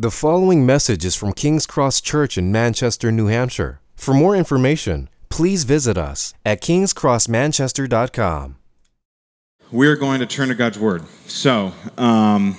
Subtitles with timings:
[0.00, 3.80] The following message is from King's Cross Church in Manchester, New Hampshire.
[3.96, 8.56] For more information, please visit us at kingscrossmanchester.com.
[9.72, 11.02] We're going to turn to God's Word.
[11.26, 12.56] So, um,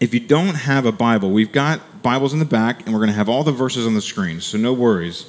[0.00, 3.10] if you don't have a Bible, we've got Bibles in the back, and we're going
[3.10, 5.26] to have all the verses on the screen, so no worries.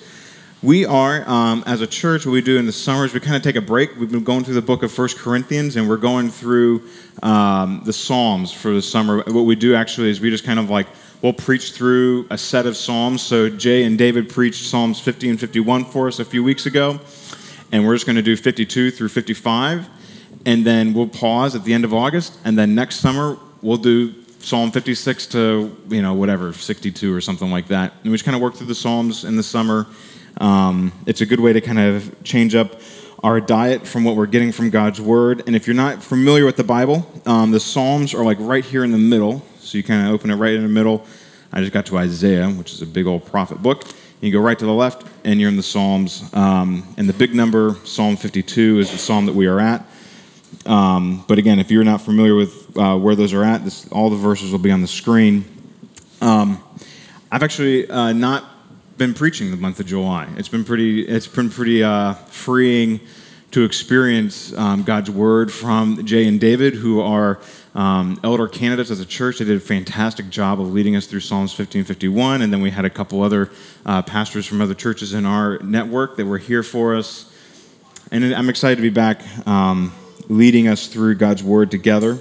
[0.61, 3.41] We are, um, as a church, what we do in the summers, we kind of
[3.41, 3.95] take a break.
[3.95, 6.83] We've been going through the book of First Corinthians, and we're going through
[7.23, 9.23] um, the Psalms for the summer.
[9.23, 10.87] What we do actually is we just kind of like,
[11.21, 13.21] we'll preach through a set of Psalms.
[13.21, 16.99] So Jay and David preached Psalms 50 and 51 for us a few weeks ago,
[17.71, 19.87] and we're just going to do 52 through 55,
[20.45, 24.13] and then we'll pause at the end of August, and then next summer we'll do
[24.39, 27.93] Psalm 56 to, you know, whatever, 62 or something like that.
[28.03, 29.87] And we just kind of work through the Psalms in the summer.
[30.37, 32.79] Um, it's a good way to kind of change up
[33.23, 35.43] our diet from what we're getting from God's Word.
[35.47, 38.83] And if you're not familiar with the Bible, um, the Psalms are like right here
[38.83, 39.45] in the middle.
[39.59, 41.05] So you kind of open it right in the middle.
[41.51, 43.83] I just got to Isaiah, which is a big old prophet book.
[44.21, 46.29] You go right to the left, and you're in the Psalms.
[46.33, 49.85] Um, and the big number, Psalm 52, is the psalm that we are at.
[50.65, 54.09] Um, but again, if you're not familiar with uh, where those are at, this, all
[54.09, 55.45] the verses will be on the screen.
[56.21, 56.61] Um,
[57.31, 58.43] I've actually uh, not
[58.99, 60.27] been preaching the month of July.
[60.35, 61.07] It's been pretty.
[61.07, 62.99] It's been pretty uh, freeing
[63.51, 67.39] to experience um, God's word from Jay and David, who are
[67.73, 69.39] um, elder candidates as a church.
[69.39, 72.83] They did a fantastic job of leading us through Psalms 1551, and then we had
[72.83, 73.49] a couple other
[73.85, 77.33] uh, pastors from other churches in our network that were here for us.
[78.11, 79.93] And I'm excited to be back um,
[80.27, 82.19] leading us through God's word together.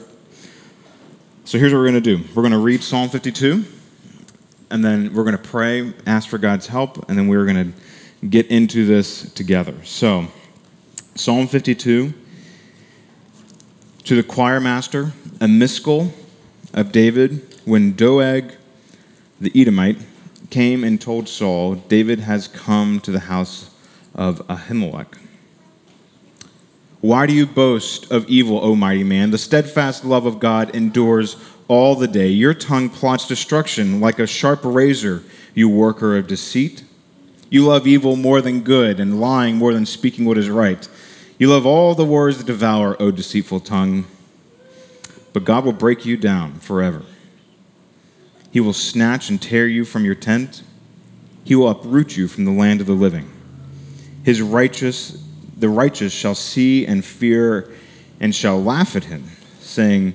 [1.45, 3.78] So here's what we're going to do we're going to read Psalm 52
[4.71, 8.27] and then we're going to pray, ask for God's help, and then we're going to
[8.27, 9.75] get into this together.
[9.85, 10.27] So,
[11.15, 12.13] Psalm 52
[14.05, 16.13] to the choir master, a Maskil
[16.73, 18.55] of David, when Doeg
[19.41, 19.99] the Edomite
[20.51, 23.71] came and told Saul, David has come to the house
[24.15, 25.19] of Ahimelech.
[27.01, 29.31] Why do you boast of evil, O mighty man?
[29.31, 31.37] The steadfast love of God endures
[31.69, 32.29] all the day.
[32.29, 35.23] Your tongue plots destruction like a sharp razor,
[35.55, 36.83] you worker of deceit.
[37.51, 40.89] You love evil more than good, and lying more than speaking what is right.
[41.39, 44.07] You love all the words that devour, O deceitful tongue.
[45.33, 47.03] But God will break you down forever.
[48.51, 50.63] He will snatch and tear you from your tent.
[51.45, 53.31] He will uproot you from the land of the living.
[54.25, 55.23] His righteous,
[55.57, 57.71] the righteous shall see and fear
[58.21, 59.25] and shall laugh at him,
[59.61, 60.15] saying,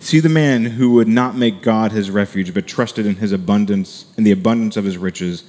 [0.00, 4.06] See the man who would not make God his refuge, but trusted in his abundance,
[4.16, 5.44] in the abundance of his riches,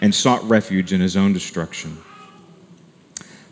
[0.00, 1.98] and sought refuge in his own destruction.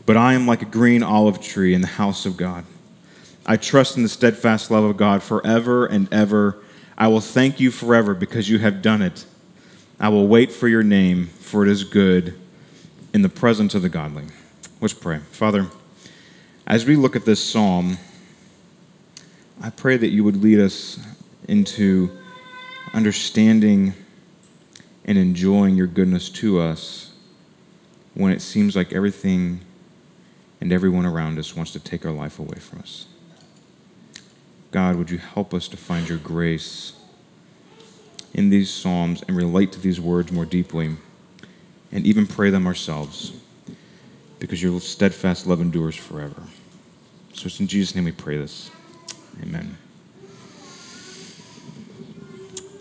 [0.07, 2.65] But I am like a green olive tree in the house of God.
[3.47, 6.59] I trust in the steadfast love of God forever and ever.
[6.99, 9.25] I will thank you forever because you have done it.
[9.99, 12.39] I will wait for your name, for it is good
[13.13, 14.25] in the presence of the godly.
[14.81, 15.19] Let's pray.
[15.31, 15.67] Father,
[16.67, 17.99] as we look at this psalm,
[19.63, 20.99] I pray that you would lead us
[21.47, 22.11] into
[22.95, 23.93] understanding
[25.05, 27.13] and enjoying your goodness to us
[28.15, 29.61] when it seems like everything
[30.63, 33.05] and everyone around us wants to take our life away from us.
[34.71, 36.95] God, would you help us to find your grace
[38.33, 40.97] in these Psalms and relate to these words more deeply
[41.93, 43.33] and even pray them ourselves
[44.39, 46.43] because your steadfast love endures forever.
[47.35, 48.71] So it's in Jesus' name we pray this.
[49.43, 49.77] Amen.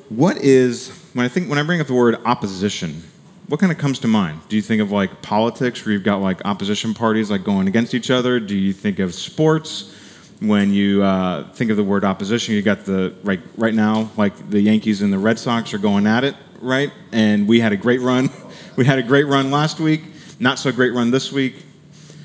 [0.09, 3.03] What is when I think when I bring up the word opposition,
[3.47, 4.41] what kind of comes to mind?
[4.49, 7.93] Do you think of like politics where you've got like opposition parties like going against
[7.93, 8.39] each other?
[8.39, 9.95] Do you think of sports?
[10.41, 14.49] When you uh, think of the word opposition, you got the right right now, like
[14.49, 16.91] the Yankees and the Red Sox are going at it, right?
[17.11, 18.29] And we had a great run.
[18.75, 20.03] We had a great run last week,
[20.39, 21.65] not so great run this week.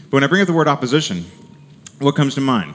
[0.04, 1.24] But when I bring up the word opposition,
[1.98, 2.74] what comes to mind?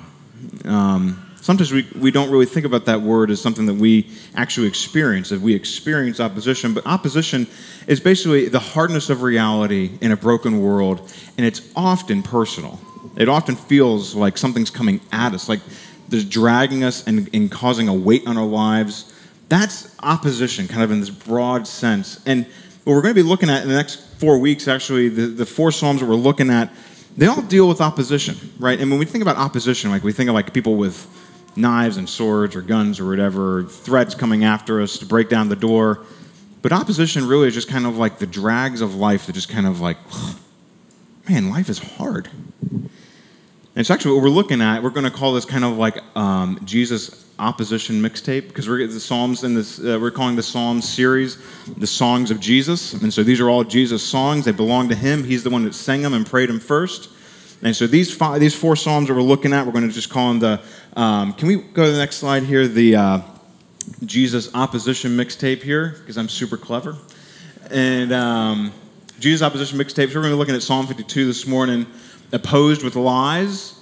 [0.65, 4.67] Um, sometimes we, we don't really think about that word as something that we actually
[4.67, 6.73] experience, that we experience opposition.
[6.73, 7.47] But opposition
[7.87, 10.99] is basically the hardness of reality in a broken world,
[11.37, 12.79] and it's often personal.
[13.15, 15.61] It often feels like something's coming at us, like
[16.09, 19.13] there's dragging us and, and causing a weight on our lives.
[19.47, 22.21] That's opposition, kind of in this broad sense.
[22.25, 22.45] And
[22.83, 25.45] what we're going to be looking at in the next four weeks, actually, the, the
[25.45, 26.71] four Psalms that we're looking at,
[27.17, 28.79] they all deal with opposition, right?
[28.79, 31.07] And when we think about opposition, like we think of like people with
[31.59, 35.55] knives and swords or guns or whatever, threats coming after us to break down the
[35.55, 36.05] door.
[36.61, 39.67] But opposition really is just kind of like the drags of life that just kind
[39.67, 39.97] of like,
[41.29, 42.29] man, life is hard.
[43.79, 44.83] And it's actually what we're looking at.
[44.83, 48.99] We're going to call this kind of like um, Jesus opposition mixtape because we're the
[48.99, 49.79] Psalms in this.
[49.79, 51.37] Uh, we're calling the Psalms series
[51.77, 54.43] the songs of Jesus, and so these are all Jesus songs.
[54.43, 55.23] They belong to Him.
[55.23, 57.09] He's the one that sang them and prayed them first.
[57.61, 60.09] And so these five, these four Psalms that we're looking at, we're going to just
[60.09, 60.61] call them the.
[60.99, 62.67] Um, can we go to the next slide here?
[62.67, 63.21] The uh,
[64.05, 66.95] Jesus opposition mixtape here because I'm super clever,
[67.69, 68.71] and um,
[69.19, 70.09] Jesus opposition mixtape.
[70.09, 71.85] So we're going to be looking at Psalm 52 this morning
[72.31, 73.75] opposed with lies.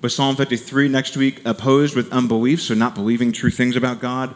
[0.00, 4.34] But Psalm 53 next week, opposed with unbelief, so not believing true things about God.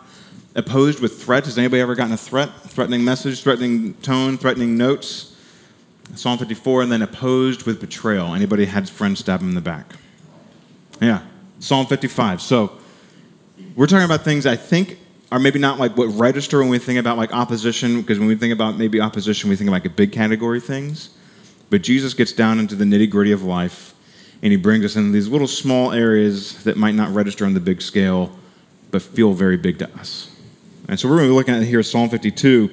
[0.54, 1.46] Opposed with threats.
[1.46, 2.50] Has anybody ever gotten a threat?
[2.62, 5.36] Threatening message, threatening tone, threatening notes?
[6.14, 8.34] Psalm 54, and then opposed with betrayal.
[8.34, 9.94] Anybody had friends stab him in the back?
[11.00, 11.22] Yeah.
[11.60, 12.40] Psalm 55.
[12.40, 12.72] So
[13.76, 14.98] we're talking about things I think
[15.30, 18.34] are maybe not like what register when we think about like opposition, because when we
[18.34, 21.10] think about maybe opposition, we think of like a big category things.
[21.70, 23.94] But Jesus gets down into the nitty gritty of life,
[24.42, 27.60] and he brings us into these little small areas that might not register on the
[27.60, 28.36] big scale,
[28.90, 30.34] but feel very big to us.
[30.88, 32.70] And so we're going to be looking at here Psalm 52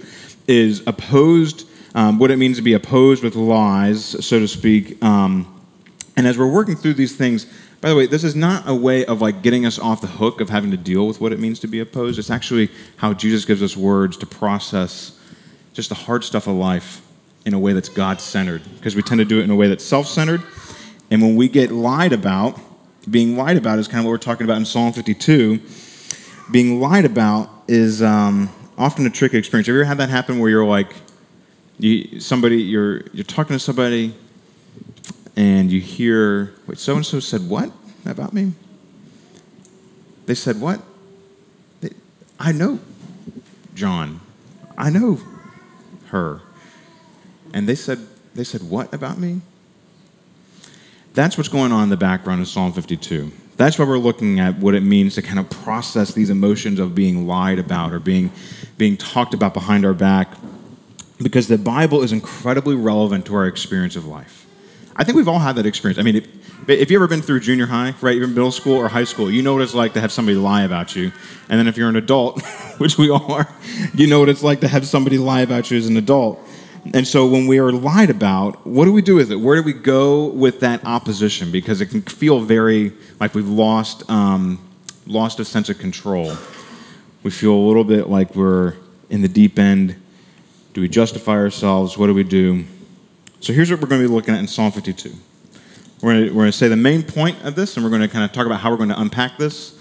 [0.48, 1.65] is opposed,
[1.96, 5.02] um, what it means to be opposed with lies, so to speak.
[5.04, 5.52] Um,
[6.18, 7.46] and as we're working through these things,
[7.80, 10.42] by the way, this is not a way of like getting us off the hook
[10.42, 12.20] of having to deal with what it means to be opposed.
[12.20, 15.18] It's actually how Jesus gives us words to process
[15.74, 17.02] just the hard stuff of life
[17.46, 19.68] in a way that's God centered, because we tend to do it in a way
[19.68, 20.42] that's self centered.
[21.12, 22.60] And when we get lied about,
[23.10, 25.62] being lied about is kind of what we're talking about in Psalm 52.
[26.52, 29.68] Being lied about is um, often a tricky experience.
[29.68, 30.94] Have you ever had that happen where you're like,
[31.80, 34.14] you, somebody, you're, you're talking to somebody
[35.36, 37.72] and you hear, wait, so and so said what
[38.06, 38.54] about me?
[40.26, 40.82] They said what?
[41.82, 41.90] They,
[42.40, 42.80] I know
[43.76, 44.22] John.
[44.78, 45.20] I know
[46.08, 46.42] her.
[47.54, 48.00] And they said,
[48.34, 49.42] they said, What about me?
[51.14, 53.32] That's what's going on in the background of Psalm 52.
[53.56, 56.94] That's why we're looking at what it means to kind of process these emotions of
[56.94, 58.32] being lied about or being,
[58.78, 60.28] being talked about behind our back,
[61.22, 64.46] because the Bible is incredibly relevant to our experience of life.
[64.96, 66.00] I think we've all had that experience.
[66.00, 66.28] I mean, if,
[66.70, 69.42] if you've ever been through junior high, right, even middle school or high school, you
[69.42, 71.12] know what it's like to have somebody lie about you.
[71.50, 72.42] And then if you're an adult,
[72.78, 73.48] which we all are,
[73.94, 76.40] you know what it's like to have somebody lie about you as an adult.
[76.94, 79.38] And so when we are lied about, what do we do with it?
[79.38, 81.52] Where do we go with that opposition?
[81.52, 84.60] Because it can feel very like we've lost, um,
[85.08, 86.36] lost a sense of control.
[87.24, 88.76] We feel a little bit like we're
[89.10, 90.00] in the deep end.
[90.76, 91.98] Do we justify ourselves?
[91.98, 92.66] What do we do?
[93.40, 95.10] So here's what we're going to be looking at in Psalm 52.
[96.02, 98.02] We're going, to, we're going to say the main point of this, and we're going
[98.02, 99.72] to kind of talk about how we're going to unpack this,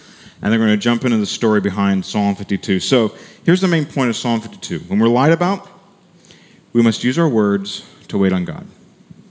[0.41, 2.79] and then we're going to jump into the story behind Psalm 52.
[2.79, 3.13] So
[3.45, 4.85] here's the main point of Psalm 52.
[4.87, 5.69] When we're lied about,
[6.73, 8.65] we must use our words to wait on God.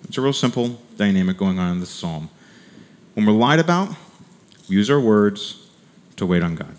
[0.03, 2.29] It's a real simple dynamic going on in this psalm.
[3.13, 3.95] When we're lied about,
[4.67, 5.65] we use our words
[6.17, 6.75] to wait on God.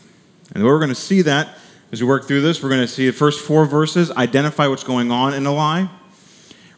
[0.53, 1.57] And the way we're going to see that
[1.93, 4.85] as we work through this, we're going to see the first four verses identify what's
[4.85, 5.89] going on in a lie,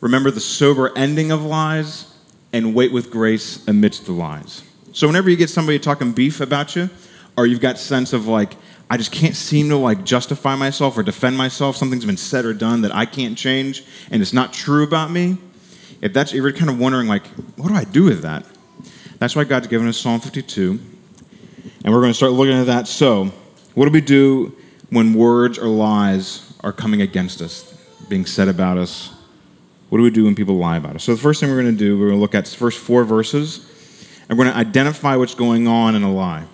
[0.01, 2.13] remember the sober ending of lies,
[2.53, 4.63] and wait with grace amidst the lies.
[4.93, 6.91] So whenever you get somebody talking beef about you,
[7.37, 8.57] or you've got sense of like,
[8.89, 11.77] I just can't seem to like justify myself or defend myself.
[11.77, 15.37] Something's been said or done that I can't change and it's not true about me.
[16.01, 17.27] If that's if you're kind of wondering like,
[17.57, 18.45] what do I do with that?
[19.19, 20.79] That's why God's given us Psalm 52.
[21.85, 22.87] And we're going to start looking at that.
[22.87, 23.33] So,
[23.75, 24.56] what do we do
[24.91, 27.73] when words or lies are coming against us,
[28.09, 29.13] being said about us?
[29.89, 31.05] What do we do when people lie about us?
[31.05, 32.79] So, the first thing we're going to do, we're going to look at the first
[32.79, 33.69] four verses,
[34.29, 36.45] and we're going to identify what's going on in a lie.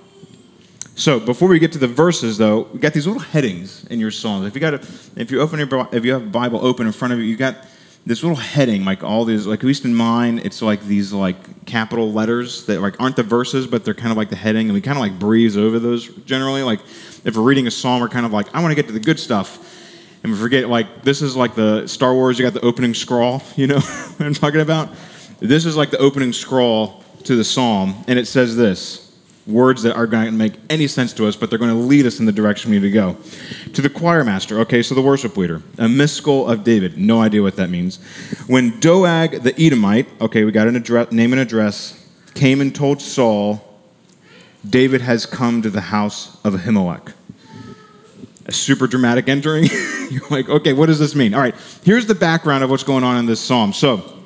[0.95, 4.11] So before we get to the verses, though, we got these little headings in your
[4.11, 4.47] psalms.
[4.47, 7.15] If you got if you open your, if you have a Bible open in front
[7.15, 7.57] of you, you got
[8.05, 11.65] this little heading, like all these, like at least in mine, it's like these like
[11.67, 14.75] capital letters that like aren't the verses, but they're kind of like the heading, and
[14.75, 16.63] we kind of like breeze over those generally.
[16.63, 16.81] Like
[17.25, 19.01] if we're reading a psalm, we're kind of like, I want to get to the
[19.01, 19.69] good stuff.
[20.25, 23.43] And we forget, like, this is like the Star Wars, you got the opening scroll,
[23.57, 24.91] you know what I'm talking about?
[25.41, 29.02] This is like the opening scroll to the psalm, and it says this
[29.47, 32.07] words that are going to make any sense to us, but they're going to lead
[32.07, 33.17] us in the direction we need to go.
[33.75, 37.43] To the choir master, okay, so the worship leader, a Maskil of David, no idea
[37.43, 37.97] what that means.
[38.47, 41.99] When Doeg the Edomite, okay, we got an address, name and address,
[42.35, 43.69] came and told Saul,
[44.69, 47.13] David has come to the house of Ahimelech.
[48.47, 49.65] A super dramatic entering.
[50.11, 51.35] You're like, okay, what does this mean?
[51.35, 53.73] All right, here's the background of what's going on in this psalm.
[53.73, 54.22] So,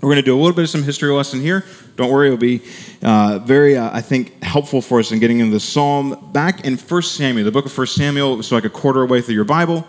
[0.00, 1.64] we're going to do a little bit of some history lesson here.
[1.96, 2.62] Don't worry, it'll be
[3.02, 6.30] uh, very, uh, I think, helpful for us in getting into the psalm.
[6.32, 9.20] Back in 1 Samuel, the book of 1 Samuel, it was like a quarter way
[9.20, 9.86] through your Bible,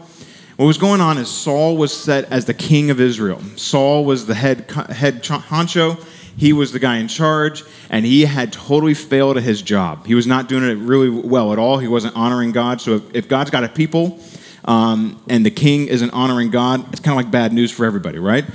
[0.57, 3.41] what was going on is Saul was set as the king of Israel.
[3.55, 5.99] Saul was the head, head honcho,
[6.37, 10.05] he was the guy in charge, and he had totally failed at his job.
[10.05, 11.77] He was not doing it really well at all.
[11.77, 12.79] He wasn't honoring God.
[12.79, 14.19] So if, if God's got a people
[14.65, 18.19] um, and the king isn't honoring God, it's kind of like bad news for everybody,
[18.19, 18.45] right?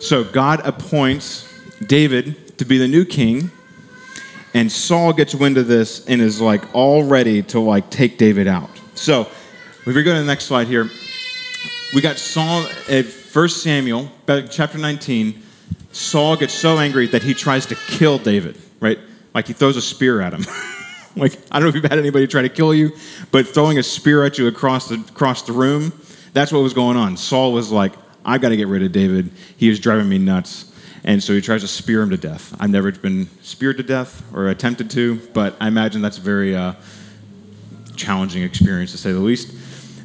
[0.00, 1.52] So God appoints
[1.86, 3.50] David to be the new king,
[4.54, 8.46] and Saul gets wind of this and is like all ready to like take David
[8.46, 8.70] out.
[8.94, 9.22] So
[9.86, 10.90] if we go to the next slide here,
[11.94, 14.10] we got Saul uh, at 1 Samuel,
[14.50, 15.42] chapter 19.
[15.92, 18.98] Saul gets so angry that he tries to kill David, right?
[19.34, 20.44] Like he throws a spear at him.
[21.16, 22.92] like, I don't know if you've had anybody try to kill you,
[23.30, 25.92] but throwing a spear at you across the, across the room,
[26.32, 27.16] that's what was going on.
[27.16, 27.92] Saul was like,
[28.26, 29.30] I got to get rid of David.
[29.56, 30.72] He is driving me nuts.
[31.04, 32.54] And so he tries to spear him to death.
[32.58, 36.56] I've never been speared to death or attempted to, but I imagine that's a very
[36.56, 36.74] uh,
[37.94, 39.54] challenging experience to say the least.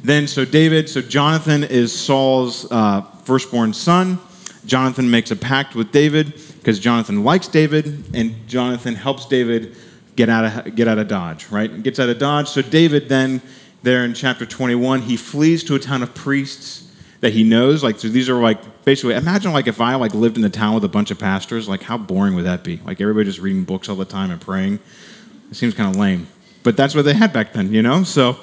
[0.04, 4.20] Then, so David, so Jonathan is Saul's uh, firstborn son.
[4.64, 9.76] Jonathan makes a pact with David because Jonathan likes David, and Jonathan helps David
[10.14, 11.48] get out of get out of Dodge.
[11.48, 12.48] Right, gets out of Dodge.
[12.48, 13.42] So David then,
[13.82, 16.91] there in chapter 21, he flees to a town of priests
[17.22, 17.82] that he knows.
[17.82, 20.74] Like, so these are like basically imagine like if I like lived in a town
[20.74, 21.68] with a bunch of pastors.
[21.68, 22.80] Like, how boring would that be?
[22.84, 24.80] Like everybody just reading books all the time and praying.
[25.50, 26.26] It seems kind of lame,
[26.62, 28.02] but that's what they had back then, you know.
[28.04, 28.38] So,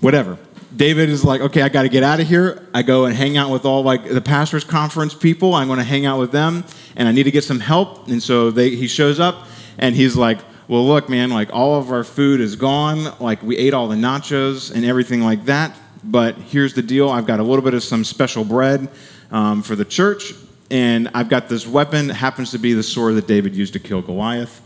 [0.00, 0.38] whatever.
[0.76, 2.66] David is like, okay, I got to get out of here.
[2.74, 5.54] I go and hang out with all like the pastors' conference people.
[5.54, 6.64] I'm going to hang out with them,
[6.96, 8.08] and I need to get some help.
[8.08, 9.46] And so they, he shows up,
[9.78, 13.14] and he's like, well, look, man, like all of our food is gone.
[13.20, 15.78] Like we ate all the nachos and everything like that.
[16.04, 18.88] But here's the deal: I've got a little bit of some special bread
[19.30, 20.34] um, for the church,
[20.70, 22.10] and I've got this weapon.
[22.10, 24.60] It happens to be the sword that David used to kill Goliath.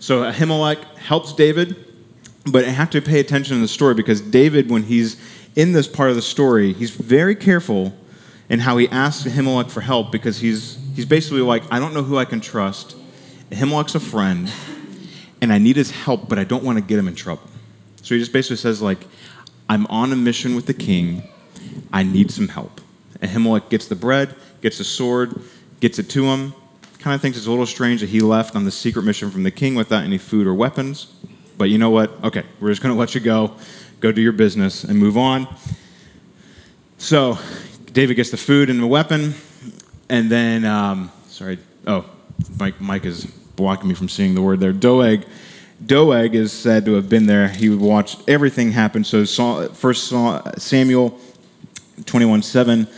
[0.00, 1.84] So Ahimelech helps David
[2.52, 5.16] but I have to pay attention to the story because David, when he's
[5.56, 7.92] in this part of the story, he's very careful
[8.48, 12.02] in how he asks Ahimelech for help because he's, he's basically like, I don't know
[12.02, 12.96] who I can trust.
[13.50, 14.50] Ahimelech's a friend,
[15.40, 17.42] and I need his help, but I don't want to get him in trouble.
[18.02, 19.06] So he just basically says, like,
[19.68, 21.22] I'm on a mission with the king.
[21.92, 22.80] I need some help.
[23.20, 25.40] Ahimelech gets the bread, gets the sword,
[25.80, 26.54] gets it to him.
[26.98, 29.42] Kind of thinks it's a little strange that he left on the secret mission from
[29.42, 31.06] the king without any food or weapons.
[31.56, 32.12] But you know what?
[32.24, 33.56] Okay, we're just going to let you go.
[34.00, 35.48] Go do your business and move on.
[36.98, 37.38] So
[37.92, 39.34] David gets the food and the weapon.
[40.08, 42.04] And then, um, sorry, oh,
[42.58, 44.72] Mike, Mike is blocking me from seeing the word there.
[44.72, 45.24] Doeg.
[45.84, 47.48] Doeg is said to have been there.
[47.48, 49.04] He would watch everything happen.
[49.04, 50.12] So, First
[50.58, 51.18] Samuel
[52.04, 52.88] 21 7.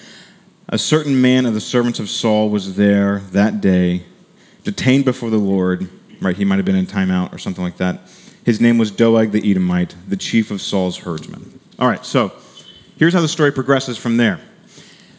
[0.72, 4.04] A certain man of the servants of Saul was there that day,
[4.62, 5.88] detained before the Lord.
[6.20, 8.00] Right, he might have been in timeout or something like that.
[8.44, 11.58] His name was Doeg the Edomite, the chief of Saul's herdsmen.
[11.78, 12.32] All right, so
[12.98, 14.40] here's how the story progresses from there.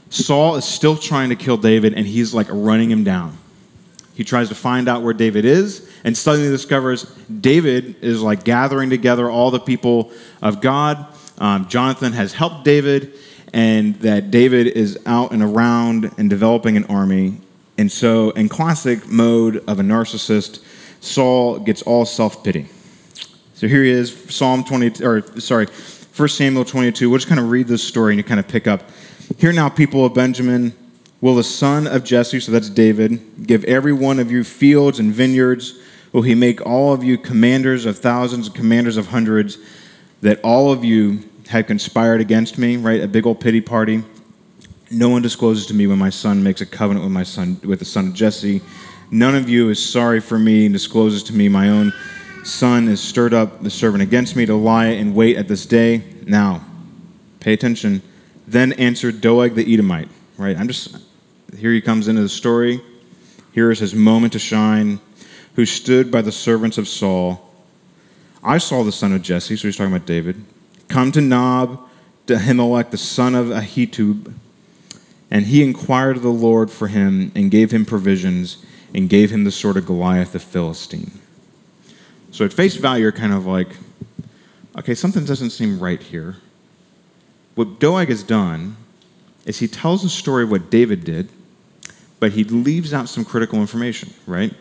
[0.10, 3.38] Saul is still trying to kill David, and he's like running him down.
[4.14, 8.90] He tries to find out where David is, and suddenly discovers David is like gathering
[8.90, 11.08] together all the people of God.
[11.38, 13.14] Um, Jonathan has helped David,
[13.54, 17.38] and that David is out and around and developing an army.
[17.78, 20.64] And so, in classic mode of a narcissist,
[21.00, 22.68] Saul gets all self pity.
[23.56, 27.10] So here he is, Psalm 20, or sorry, 1 Samuel 22.
[27.10, 28.90] We'll just kind of read this story and you kind of pick up.
[29.38, 30.74] Here now, people of Benjamin,
[31.22, 35.14] will the son of Jesse, so that's David, give every one of you fields and
[35.14, 35.80] vineyards?
[36.12, 39.58] Will he make all of you commanders of thousands and commanders of hundreds,
[40.22, 43.02] that all of you have conspired against me, right?
[43.02, 44.04] A big old pity party.
[44.90, 47.80] No one discloses to me when my son makes a covenant with my son, with
[47.80, 48.62] the son of Jesse.
[49.10, 51.94] None of you is sorry for me and discloses to me my own
[52.44, 56.04] son is stirred up the servant against me to lie in wait at this day.
[56.26, 56.64] Now,
[57.40, 58.02] pay attention.
[58.48, 60.10] Then answered Doeg the Edomite.
[60.38, 60.58] Right?
[60.58, 60.98] I'm just
[61.62, 62.82] here he comes into the story.
[63.52, 65.00] Here is his moment to shine,
[65.56, 67.54] who stood by the servants of Saul.
[68.44, 70.44] I saw the son of Jesse, so he's talking about David,
[70.88, 71.88] come to Nob,
[72.26, 74.34] to Ahimelech, the son of Ahitub,
[75.30, 78.66] and he inquired of the Lord for him and gave him provisions
[78.96, 81.12] and gave him the sword of Goliath the Philistine.
[82.32, 83.78] So at face value, you're kind of like,
[84.80, 86.38] okay, something doesn't seem right here.
[87.54, 88.78] What Doeg has done
[89.46, 91.30] is he tells the story of what David did,
[92.22, 94.54] but he leaves out some critical information, right?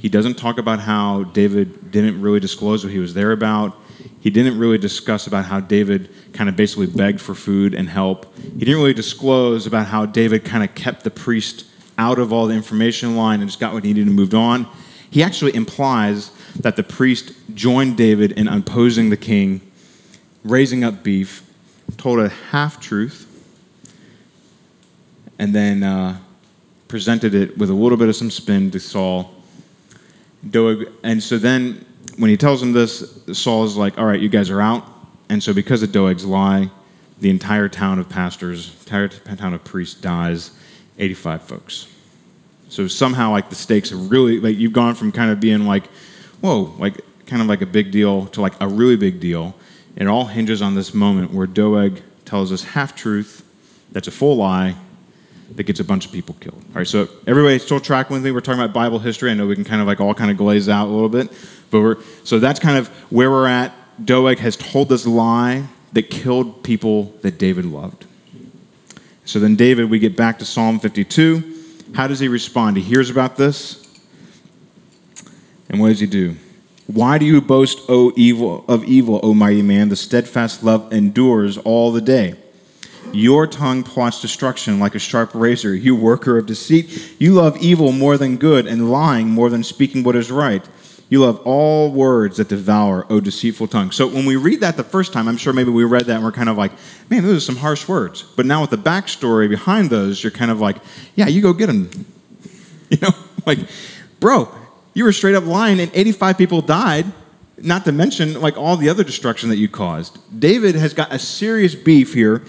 [0.00, 3.76] He doesn't talk about how David didn't really disclose what he was there about.
[4.20, 8.36] He didn't really discuss about how David kind of basically begged for food and help.
[8.36, 11.66] He didn't really disclose about how David kind of kept the priest
[11.98, 14.66] out of all the information line and just got what he needed and moved on.
[15.08, 19.60] He actually implies that the priest joined David in opposing the king,
[20.42, 21.48] raising up beef,
[21.96, 23.28] told a half truth,
[25.38, 26.18] and then uh,
[26.92, 29.32] presented it with a little bit of some spin to Saul.
[30.50, 31.86] Doeg, and so then
[32.18, 34.86] when he tells him this, Saul is like, "All right, you guys are out."
[35.30, 36.70] And so because of Doeg's lie,
[37.18, 40.50] the entire town of pastors, entire town of priests dies.
[40.98, 41.86] 85 folks.
[42.68, 45.86] So somehow, like the stakes are really like you've gone from kind of being like,
[46.42, 49.54] whoa, like kind of like a big deal to like a really big deal.
[49.96, 53.42] And it all hinges on this moment where Doeg tells us half truth,
[53.92, 54.74] that's a full lie,
[55.56, 56.62] that gets a bunch of people killed.
[56.70, 58.30] All right, so everybody still tracking with me?
[58.30, 59.30] We're talking about Bible history.
[59.30, 61.30] I know we can kind of like all kind of glaze out a little bit,
[61.70, 63.72] but we're so that's kind of where we're at.
[64.04, 68.06] Doeg has told this lie that killed people that David loved.
[69.24, 71.50] So then, David, we get back to Psalm 52.
[71.94, 72.76] How does he respond?
[72.76, 73.86] He hears about this,
[75.68, 76.36] and what does he do?
[76.86, 79.88] Why do you boast, O evil of evil, O mighty man?
[79.88, 82.34] The steadfast love endures all the day.
[83.12, 87.16] Your tongue plots destruction like a sharp razor, you worker of deceit.
[87.18, 90.66] You love evil more than good, and lying more than speaking what is right.
[91.12, 93.90] You love all words that devour, O deceitful tongue.
[93.90, 96.24] So when we read that the first time, I'm sure maybe we read that and
[96.24, 96.72] we're kind of like,
[97.10, 98.22] man, those are some harsh words.
[98.22, 100.78] But now with the backstory behind those, you're kind of like,
[101.14, 101.90] yeah, you go get them.
[102.88, 103.10] You know,
[103.46, 103.58] like,
[104.20, 104.54] bro,
[104.94, 107.06] you were straight up lying and 85 people died,
[107.58, 110.18] not to mention like all the other destruction that you caused.
[110.38, 112.42] David has got a serious beef here,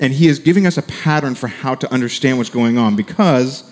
[0.00, 3.64] and he is giving us a pattern for how to understand what's going on because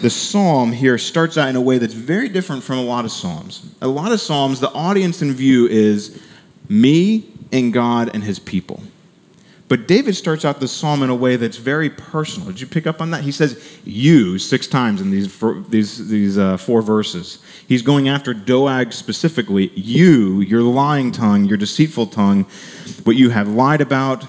[0.00, 3.12] the psalm here starts out in a way that's very different from a lot of
[3.12, 3.66] psalms.
[3.80, 6.20] A lot of psalms, the audience in view is
[6.68, 8.82] me and God and his people.
[9.68, 12.48] But David starts out the psalm in a way that's very personal.
[12.48, 13.22] Did you pick up on that?
[13.22, 17.38] He says "you" six times in these four, these these uh, four verses.
[17.66, 19.68] He's going after Doeg specifically.
[19.74, 22.44] You, your lying tongue, your deceitful tongue,
[23.04, 24.26] what you have lied about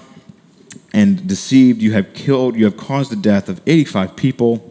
[0.94, 1.82] and deceived.
[1.82, 2.56] You have killed.
[2.56, 4.70] You have caused the death of eighty-five people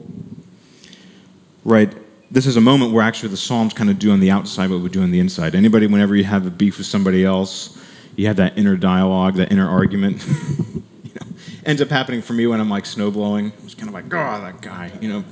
[1.65, 1.93] right?
[2.31, 4.81] This is a moment where actually the Psalms kind of do on the outside what
[4.81, 5.55] we do on the inside.
[5.55, 7.77] Anybody, whenever you have a beef with somebody else,
[8.15, 10.25] you have that inner dialogue, that inner argument.
[11.03, 11.27] you know,
[11.65, 13.53] ends up happening for me when I'm like snow blowing.
[13.63, 15.23] It's kind of like, oh, that guy, you know.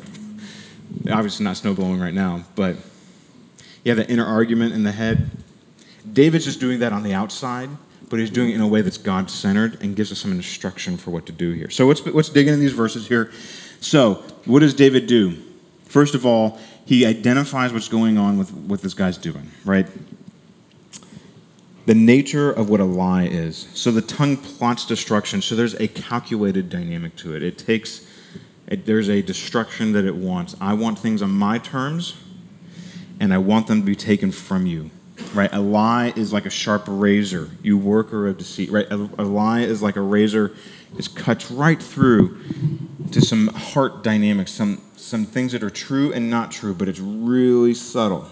[1.10, 2.76] Obviously not snow blowing right now, but
[3.84, 5.32] you have that inner argument in the head.
[6.12, 7.70] David's just doing that on the outside,
[8.12, 10.98] but he's doing it in a way that's God centered and gives us some instruction
[10.98, 11.70] for what to do here.
[11.70, 13.32] So let's, let's dig into these verses here.
[13.80, 15.42] So, what does David do?
[15.86, 19.88] First of all, he identifies what's going on with what this guy's doing, right?
[21.86, 23.70] The nature of what a lie is.
[23.74, 25.42] So the tongue plots destruction.
[25.42, 27.44] So there's a calculated dynamic to it.
[27.44, 28.06] It takes,
[28.68, 30.56] it, there's a destruction that it wants.
[30.60, 32.18] I want things on my terms,
[33.22, 34.92] and I want them to be taken from you,
[35.34, 35.52] right?
[35.54, 37.50] A lie is like a sharp razor.
[37.62, 38.86] You worker of deceit, right?
[38.92, 40.56] A, a lie is like a razor.
[40.98, 42.40] It cuts right through
[43.12, 47.00] to some heart dynamics, some some things that are true and not true, but it's
[47.00, 48.30] really subtle.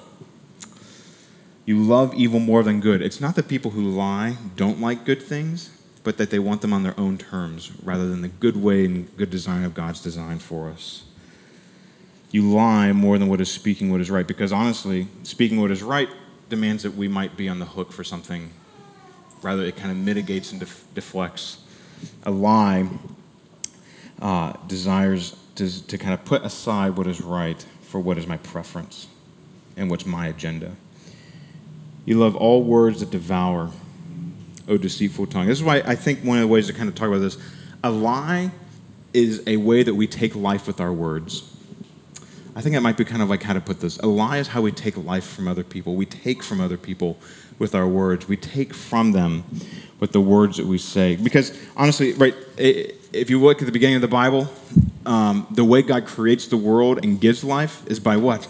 [1.66, 3.02] You love evil more than good.
[3.02, 5.70] It's not that people who lie don't like good things,
[6.04, 9.16] but that they want them on their own terms rather than the good way and
[9.18, 11.04] good design of God's design for us.
[12.32, 15.84] You lie more than what is speaking what is right, because honestly, speaking what is
[15.84, 16.10] right
[16.50, 18.52] demands that we might be on the hook for something.
[19.42, 21.60] Rather, it kind of mitigates and def- deflects.
[22.24, 22.88] A lie
[24.22, 28.38] uh, desires to, to kind of put aside what is right for what is my
[28.38, 29.08] preference
[29.78, 30.72] and what's my agenda.
[32.06, 33.72] You love all words that devour,
[34.68, 35.48] O deceitful tongue.
[35.48, 37.38] This is why I think one of the ways to kind of talk about this
[37.84, 38.52] a lie
[39.14, 41.56] is a way that we take life with our words.
[42.60, 43.98] I think that might be kind of like how to put this.
[44.00, 45.96] A lie is how we take life from other people.
[45.96, 47.18] We take from other people
[47.58, 48.28] with our words.
[48.28, 49.46] We take from them
[50.02, 51.16] with the words that we say.
[51.16, 54.50] Because honestly, right, if you look at the beginning of the Bible,
[55.06, 58.46] um, the way God creates the world and gives life is by what?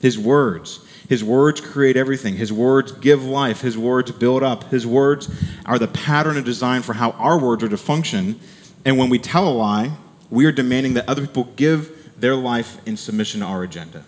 [0.00, 0.80] His words.
[1.06, 2.36] His words create everything.
[2.36, 3.60] His words give life.
[3.60, 4.70] His words build up.
[4.70, 5.28] His words
[5.66, 8.40] are the pattern and design for how our words are to function.
[8.86, 9.90] And when we tell a lie,
[10.30, 14.04] we are demanding that other people give their life in submission to our agenda.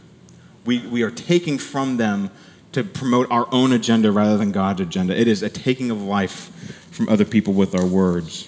[0.65, 2.31] We, we are taking from them
[2.73, 5.19] to promote our own agenda rather than God's agenda.
[5.19, 6.51] It is a taking of life
[6.91, 8.47] from other people with our words.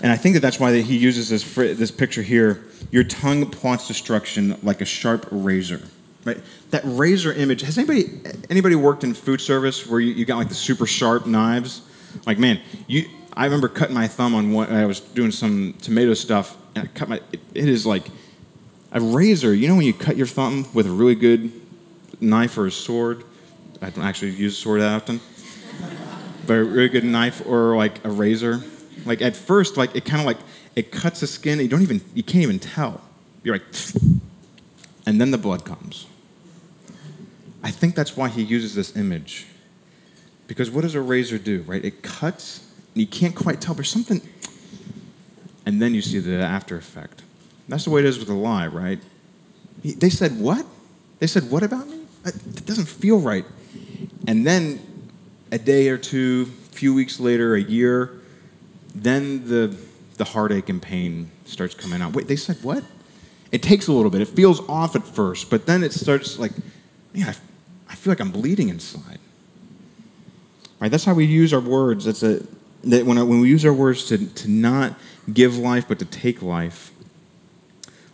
[0.00, 2.64] And I think that that's why he uses this, this picture here.
[2.90, 5.82] Your tongue plots destruction like a sharp razor.
[6.24, 6.38] Right?
[6.70, 7.62] That razor image.
[7.62, 11.26] Has anybody anybody worked in food service where you, you got like the super sharp
[11.26, 11.82] knives?
[12.26, 13.08] Like man, you.
[13.32, 14.70] I remember cutting my thumb on one.
[14.70, 17.20] I was doing some tomato stuff, and I cut my.
[17.32, 18.06] it, it is like
[18.92, 19.54] a razor.
[19.54, 21.52] You know when you cut your thumb with a really good
[22.20, 23.24] knife or a sword.
[23.80, 25.20] I don't actually use a sword that often,
[26.46, 28.62] but a really good knife or like a razor
[29.08, 30.38] like at first, like it kind of like
[30.76, 31.58] it cuts the skin.
[31.58, 33.00] You don't even you can't even tell.
[33.42, 33.66] You're like,
[35.06, 36.06] and then the blood comes.
[37.62, 39.46] I think that's why he uses this image.
[40.46, 41.84] Because what does a razor do, right?
[41.84, 43.74] It cuts, and you can't quite tell.
[43.74, 44.20] There's something,
[45.68, 47.20] and then you see the after effect.
[47.68, 48.98] That's the way it is with a lie, right?
[49.84, 50.64] They said, What?
[51.18, 52.06] They said, What about me?
[52.24, 53.44] It doesn't feel right.
[54.26, 54.80] And then
[55.52, 58.18] a day or two, a few weeks later, a year,
[58.94, 59.76] then the,
[60.16, 62.14] the heartache and pain starts coming out.
[62.14, 62.82] Wait, they said what?
[63.52, 64.22] It takes a little bit.
[64.22, 66.52] It feels off at first, but then it starts like,
[67.12, 69.18] man, I, I feel like I'm bleeding inside.
[70.80, 70.90] Right?
[70.90, 72.06] That's how we use our words.
[72.06, 72.42] That's a
[72.88, 74.94] that when, when we use our words to, to not
[75.32, 76.90] give life but to take life,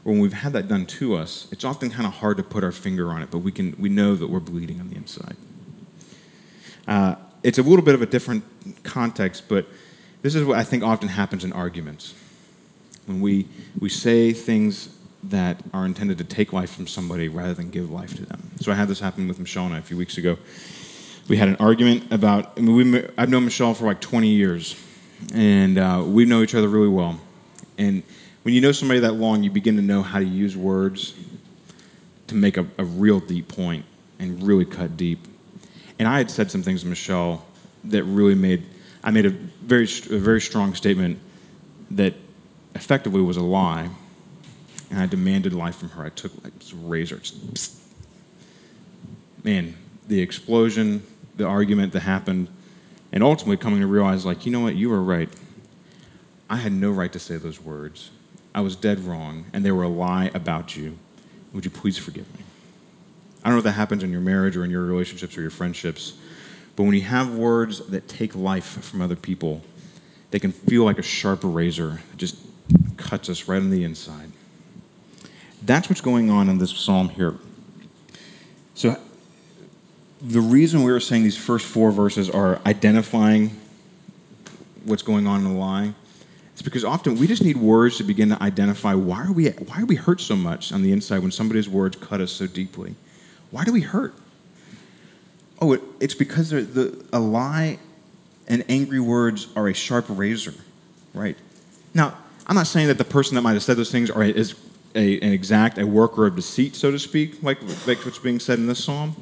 [0.04, 2.62] or when we've had that done to us, it's often kind of hard to put
[2.62, 5.36] our finger on it, but we can we know that we're bleeding on the inside.
[6.86, 8.44] Uh, it's a little bit of a different
[8.82, 9.66] context, but
[10.22, 12.14] this is what I think often happens in arguments.
[13.06, 13.46] When we,
[13.78, 14.88] we say things
[15.22, 18.50] that are intended to take life from somebody rather than give life to them.
[18.60, 20.38] So I had this happen with Michelle I a few weeks ago.
[21.26, 24.76] We had an argument about, I mean, we, I've known Michelle for like 20 years,
[25.32, 27.18] and uh, we know each other really well.
[27.78, 28.02] And
[28.42, 31.14] when you know somebody that long, you begin to know how to use words
[32.26, 33.86] to make a, a real deep point
[34.18, 35.18] and really cut deep.
[35.98, 37.44] And I had said some things to Michelle
[37.84, 38.62] that really made,
[39.02, 41.18] I made a very, a very strong statement
[41.92, 42.14] that
[42.74, 43.88] effectively was a lie.
[44.90, 46.04] And I demanded life from her.
[46.04, 47.16] I took like this razor.
[47.16, 47.76] Just,
[49.42, 49.74] man,
[50.06, 51.02] the explosion,
[51.36, 52.48] the argument that happened,
[53.12, 55.28] and ultimately coming to realize, like, you know what, you were right.
[56.48, 58.10] I had no right to say those words.
[58.54, 60.98] I was dead wrong, and they were a lie about you.
[61.52, 62.44] Would you please forgive me?
[63.42, 65.50] I don't know if that happens in your marriage or in your relationships or your
[65.50, 66.14] friendships,
[66.76, 69.62] but when you have words that take life from other people,
[70.30, 72.36] they can feel like a sharp razor that just
[72.96, 74.32] cuts us right on the inside.
[75.62, 77.36] That's what's going on in this psalm here.
[78.74, 78.98] So,
[80.24, 83.60] the reason we are saying these first four verses are identifying
[84.84, 85.92] what's going on in the lie
[86.56, 89.82] is because often we just need words to begin to identify why are we why
[89.82, 92.94] are we hurt so much on the inside when somebody's words cut us so deeply.
[93.50, 94.14] Why do we hurt?
[95.60, 97.78] Oh, it, it's because the, a lie
[98.48, 100.54] and angry words are a sharp razor,
[101.12, 101.36] right?
[101.92, 104.54] Now, I'm not saying that the person that might have said those things are, is
[104.94, 108.58] a, an exact, a worker of deceit, so to speak, like, like what's being said
[108.58, 109.16] in this psalm.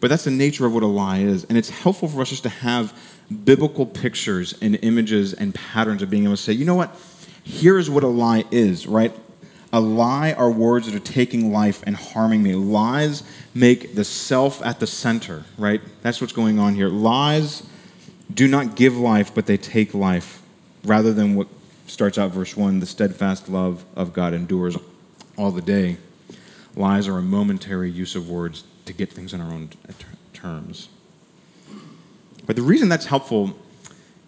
[0.00, 1.44] But that's the nature of what a lie is.
[1.44, 2.96] And it's helpful for us just to have
[3.44, 6.96] biblical pictures and images and patterns of being able to say, you know what?
[7.44, 9.12] Here's what a lie is, right?
[9.72, 12.54] A lie are words that are taking life and harming me.
[12.54, 13.22] Lies
[13.54, 15.80] make the self at the center, right?
[16.02, 16.88] That's what's going on here.
[16.88, 17.64] Lies
[18.32, 20.42] do not give life, but they take life,
[20.84, 21.48] rather than what
[21.86, 24.76] starts out verse 1 the steadfast love of God endures
[25.36, 25.96] all the day.
[26.76, 29.70] Lies are a momentary use of words to get things on our own
[30.32, 30.88] terms.
[32.46, 33.56] But the reason that's helpful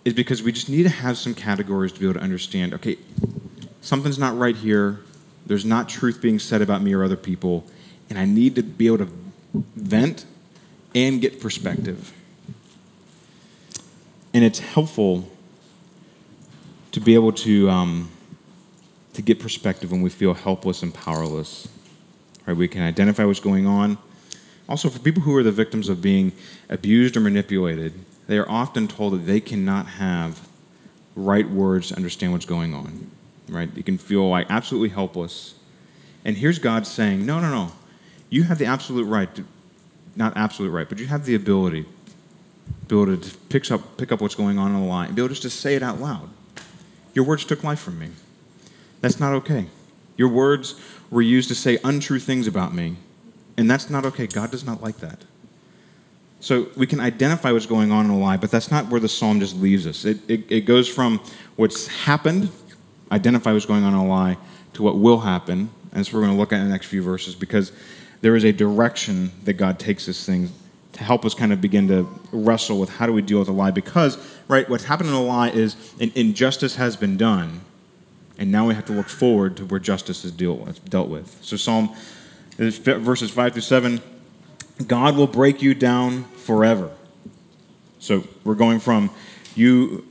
[0.05, 2.97] is because we just need to have some categories to be able to understand okay,
[3.81, 5.01] something's not right here
[5.51, 7.65] there's not truth being said about me or other people,
[8.09, 9.09] and I need to be able to
[9.75, 10.25] vent
[10.95, 12.13] and get perspective.
[14.33, 15.29] And it's helpful
[16.93, 18.11] to be able to, um,
[19.15, 21.67] to get perspective when we feel helpless and powerless.
[22.47, 22.57] Right?
[22.57, 23.99] We can identify what's going on.
[24.71, 26.33] Also, for people who are the victims of being
[26.71, 27.93] abused or manipulated,
[28.27, 30.49] they are often told that they cannot have
[31.15, 33.11] right words to understand what's going on
[33.51, 33.69] right?
[33.77, 35.55] You can feel like absolutely helpless.
[36.25, 37.73] And here's God saying, no, no, no.
[38.29, 39.45] You have the absolute right to,
[40.15, 41.87] not absolute right, but you have the ability,
[42.83, 45.43] ability to pick up, pick up what's going on in the line, be able just
[45.43, 46.31] to say it out loud.
[47.15, 48.11] Your words took life from me.
[49.01, 49.67] That's not okay.
[50.17, 50.81] Your words
[51.11, 52.97] were used to say untrue things about me,
[53.61, 54.27] and that's not okay.
[54.27, 55.21] God does not like that.
[56.41, 59.09] So we can identify what's going on in a lie, but that's not where the
[59.09, 60.05] psalm just leaves us.
[60.05, 61.21] It, it, it goes from
[61.57, 62.51] what's happened
[63.13, 64.37] identify what's going on in a lie
[64.75, 65.71] to what will happen.
[65.93, 67.73] And so we're going to look at in the next few verses because
[68.21, 70.51] there is a direction that God takes this thing
[70.93, 73.53] to help us kind of begin to wrestle with how do we deal with a
[73.53, 73.71] lie.
[73.71, 74.19] Because,
[74.49, 77.63] right, what's happened in a lie is an injustice has been done,
[78.39, 81.39] and now we have to look forward to where justice is dealt with.
[81.43, 81.95] So, Psalm
[82.61, 84.01] verses 5 through 7
[84.87, 86.91] God will break you down forever.
[87.99, 89.11] So, we're going from
[89.55, 90.07] you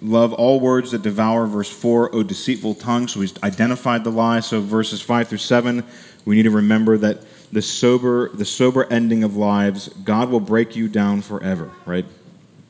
[0.00, 1.46] Love all words that devour.
[1.46, 3.08] Verse 4, O deceitful tongue.
[3.08, 4.40] So he's identified the lie.
[4.40, 5.84] So verses 5 through 7,
[6.24, 7.18] we need to remember that
[7.52, 12.06] the sober, the sober ending of lives, God will break you down forever, right?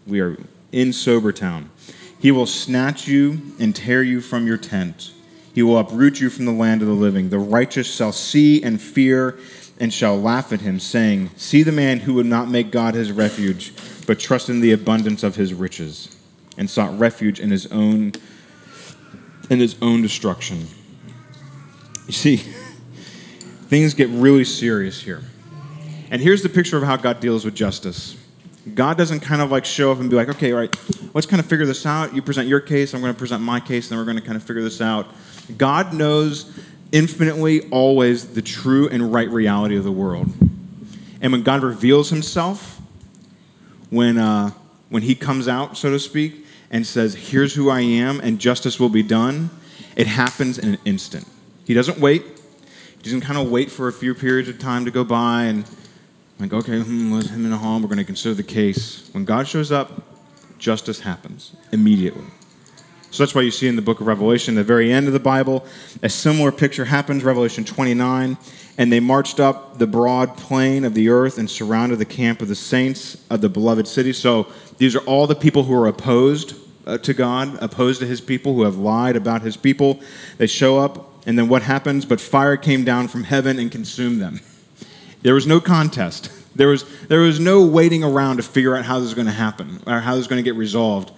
[0.07, 0.37] We are
[0.73, 1.71] in sober town.
[2.19, 5.13] He will snatch you and tear you from your tent.
[5.55, 7.29] He will uproot you from the land of the living.
[7.29, 9.39] The righteous shall see and fear
[9.79, 13.11] and shall laugh at him, saying, See the man who would not make God his
[13.13, 13.75] refuge,
[14.07, 16.17] but trust in the abundance of his riches,
[16.57, 18.13] and sought refuge in his own
[19.51, 20.67] in his own destruction.
[22.07, 22.37] You see,
[23.67, 25.23] things get really serious here.
[26.11, 28.17] And here's the picture of how God deals with justice.
[28.75, 30.77] God doesn't kind of like show up and be like, okay, all right,
[31.15, 32.15] let's kind of figure this out.
[32.15, 34.25] You present your case, I'm going to present my case, and then we're going to
[34.25, 35.09] kind of figure this out.
[35.57, 36.59] God knows
[36.93, 40.33] infinitely always the true and right reality of the world.
[41.21, 42.81] And when God reveals himself,
[43.91, 44.51] when, uh,
[44.89, 48.81] when he comes out, so to speak, and says, here's who I am, and justice
[48.81, 49.51] will be done,
[49.95, 51.27] it happens in an instant.
[51.65, 52.23] He doesn't wait.
[52.23, 55.65] He doesn't kind of wait for a few periods of time to go by and
[56.39, 57.83] like, okay, hmm, let's him in the home.
[57.83, 59.09] We're going to consider the case.
[59.13, 60.03] When God shows up,
[60.59, 62.25] justice happens immediately.
[63.13, 65.21] So that's why you see in the book of Revelation, the very end of the
[65.21, 65.67] Bible,
[66.03, 68.39] a similar picture happens, Revelation 29.
[68.79, 72.49] And they marched up the broad plain of the earth and surrounded the camp of
[72.49, 74.15] the saints of the beloved city.
[74.15, 74.47] So
[74.79, 76.55] these are all the people who are opposed
[76.87, 80.01] uh, to God, opposed to his people, who have lied about his people.
[80.39, 82.07] They show up, and then what happens?
[82.07, 84.41] But fire came down from heaven and consumed them.
[85.21, 86.31] There was no contest.
[86.57, 89.33] There was, there was no waiting around to figure out how this is going to
[89.33, 91.13] happen or how this is going to get resolved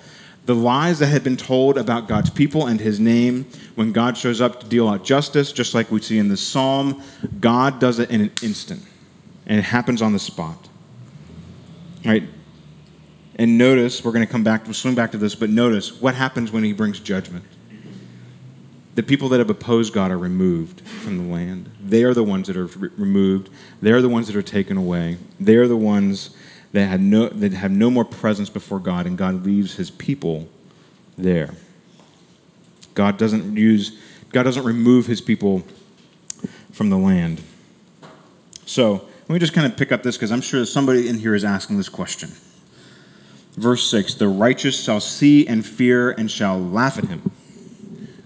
[0.45, 4.41] the lies that had been told about God's people and his name, when God shows
[4.41, 7.03] up to deal out justice, just like we see in the psalm,
[7.41, 8.83] God does it in an instant.
[9.47, 10.69] And it happens on the spot.
[12.05, 12.25] Right?
[13.37, 16.15] And notice, we're going to come back, we'll swing back to this, but notice what
[16.15, 17.45] happens when he brings judgment.
[18.95, 21.69] The people that have opposed God are removed from the land.
[21.83, 23.51] They are the ones that are re- removed.
[23.83, 25.19] They are the ones that are taken away.
[25.41, 26.37] They are the ones
[26.75, 30.49] that, had no, that have no more presence before God, and God leaves his people
[31.17, 31.55] there.
[32.95, 33.97] God doesn't use,
[34.33, 35.63] God doesn't remove his people
[36.73, 37.41] from the land.
[38.67, 41.37] So let me just kind of pick up this because I'm sure somebody in here
[41.37, 42.33] is asking this question.
[43.53, 47.31] Verse 6 The righteous shall see and fear and shall laugh at him.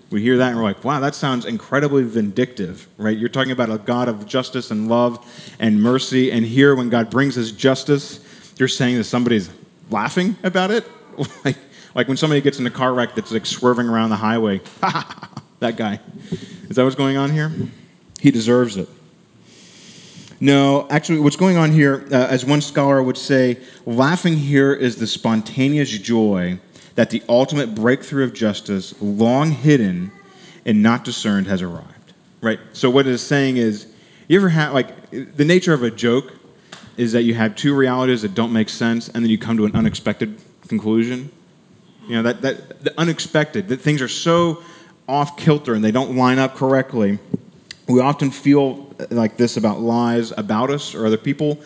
[0.09, 3.17] We hear that and we're like, wow, that sounds incredibly vindictive, right?
[3.17, 5.23] You're talking about a God of justice and love
[5.59, 6.33] and mercy.
[6.33, 8.25] And here, when God brings his justice,
[8.59, 9.51] you're saying that somebody's
[9.91, 10.87] laughing about it?
[11.45, 11.57] like,
[11.95, 14.61] like when somebody gets in a car wreck that's like swerving around the highway.
[15.61, 16.01] that guy.
[16.69, 17.53] Is that what's going on here?
[18.21, 18.89] He deserves it.
[20.41, 24.97] No, actually, what's going on here, uh, as one scholar would say, laughing here is
[24.97, 26.61] the spontaneous joy
[26.95, 30.13] that the ultimate breakthrough of justice, long hidden
[30.65, 32.13] and not discerned, has arrived.
[32.41, 32.61] Right?
[32.73, 33.93] So, what it is saying is,
[34.29, 36.33] you ever have, like, the nature of a joke
[36.99, 39.65] is that you have two realities that don't make sense, and then you come to
[39.65, 41.31] an unexpected conclusion.
[42.09, 44.63] You know, that, that the unexpected, that things are so
[45.07, 47.19] off kilter and they don't line up correctly.
[47.89, 51.61] We often feel uh, like this about lies about us or other people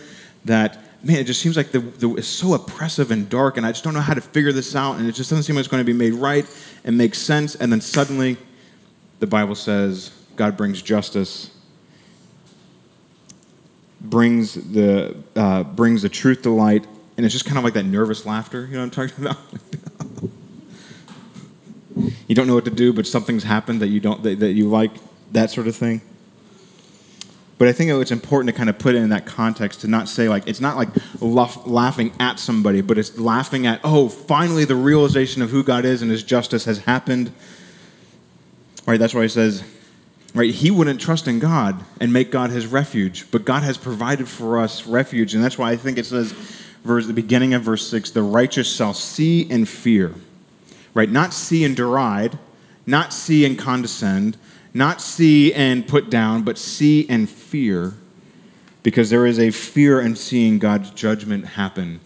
[0.45, 3.73] that, man, it just seems like the, the, it's so oppressive and dark, and I
[3.73, 5.69] just don't know how to figure this out, and it just doesn't seem like it's
[5.69, 6.47] going to be made right
[6.85, 7.55] and make sense.
[7.55, 8.37] And then suddenly,
[9.19, 11.52] the Bible says God brings justice
[14.03, 16.87] brings the uh, brings the truth to light,
[17.17, 18.67] and it's just kind of like that nervous laughter.
[18.67, 19.39] You know what I'm talking about?
[22.29, 24.69] you don't know what to do, but something's happened that you don't that, that you
[24.69, 24.93] like
[25.33, 26.01] that sort of thing.
[27.59, 30.09] But I think it's important to kind of put it in that context to not
[30.09, 30.89] say like it's not like
[31.21, 35.85] laugh, laughing at somebody, but it's laughing at oh, finally the realization of who God
[35.85, 37.33] is and His justice has happened.
[38.85, 38.99] Right?
[38.99, 39.63] That's why He says
[40.35, 40.51] right?
[40.51, 44.59] He wouldn't trust in god and make god his refuge but god has provided for
[44.59, 46.33] us refuge and that's why i think it says
[46.85, 50.15] verse the beginning of verse 6 the righteous shall see and fear.
[50.95, 51.11] Right?
[51.11, 52.39] Not see and deride
[52.87, 54.37] not see and condescend
[54.75, 57.95] not see and put down but see and fear
[58.83, 62.01] because there is a fear in seeing god's judgment happen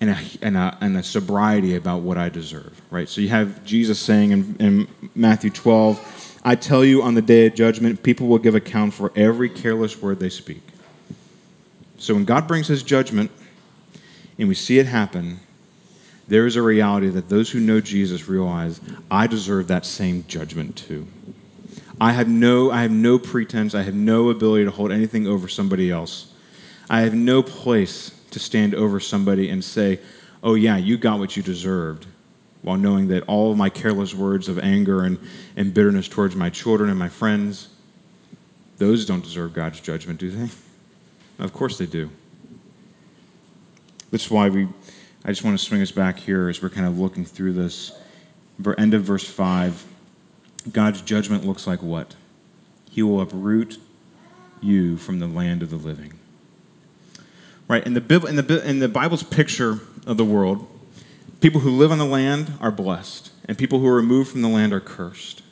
[0.00, 2.80] and a, and, a, and a sobriety about what i deserve.
[2.90, 3.08] Right?
[3.08, 7.46] So you have jesus saying in, in matthew 12 I tell you, on the day
[7.46, 10.62] of judgment, people will give account for every careless word they speak.
[11.98, 13.30] So when God brings his judgment
[14.38, 15.40] and we see it happen,
[16.28, 20.76] there is a reality that those who know Jesus realize I deserve that same judgment
[20.76, 21.06] too.
[22.00, 25.48] I have no I have no pretense, I have no ability to hold anything over
[25.48, 26.32] somebody else.
[26.88, 30.00] I have no place to stand over somebody and say,
[30.42, 32.06] "Oh yeah, you got what you deserved."
[32.62, 35.18] While knowing that all my careless words of anger and,
[35.56, 37.68] and bitterness towards my children and my friends,
[38.78, 40.48] those don't deserve God's judgment, do they?
[41.38, 42.10] Of course they do.
[44.10, 44.68] That's why we,
[45.24, 47.92] I just want to swing us back here as we're kind of looking through this.
[48.76, 49.86] End of verse 5.
[50.72, 52.14] God's judgment looks like what?
[52.90, 53.78] He will uproot
[54.60, 56.14] you from the land of the living.
[57.68, 57.86] Right?
[57.86, 60.66] In the, in the, in the Bible's picture of the world,
[61.40, 64.48] people who live on the land are blessed, and people who are removed from the
[64.48, 65.42] land are cursed.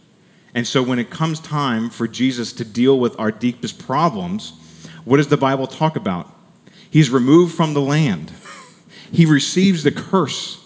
[0.55, 4.53] And so when it comes time for Jesus to deal with our deepest problems,
[5.05, 6.33] what does the Bible talk about?
[6.91, 8.33] He's removed from the land.
[9.13, 10.65] He receives the curse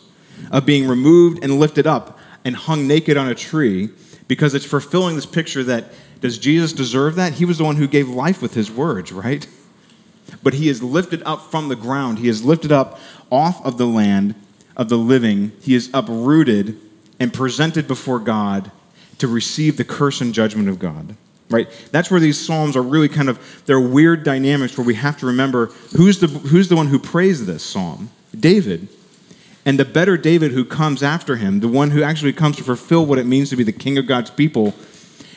[0.50, 3.90] of being removed and lifted up and hung naked on a tree
[4.28, 7.34] because it's fulfilling this picture that does Jesus deserve that?
[7.34, 9.46] He was the one who gave life with his words, right?
[10.42, 12.18] But he is lifted up from the ground.
[12.18, 12.98] He is lifted up
[13.30, 14.34] off of the land
[14.76, 15.52] of the living.
[15.62, 16.78] He is uprooted
[17.18, 18.70] and presented before God
[19.18, 21.14] to receive the curse and judgment of God.
[21.50, 21.68] Right?
[21.90, 25.26] That's where these psalms are really kind of they're weird dynamics where we have to
[25.26, 28.10] remember who's the who's the one who prays this psalm?
[28.38, 28.88] David.
[29.64, 33.06] And the better David who comes after him, the one who actually comes to fulfill
[33.06, 34.74] what it means to be the king of God's people,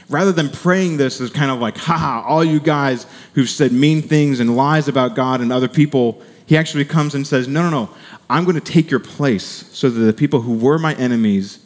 [0.09, 4.01] rather than praying this as kind of like, haha, all you guys who've said mean
[4.01, 7.69] things and lies about God and other people, he actually comes and says, no, no,
[7.69, 7.89] no,
[8.29, 11.59] I'm going to take your place so that the people who were my enemies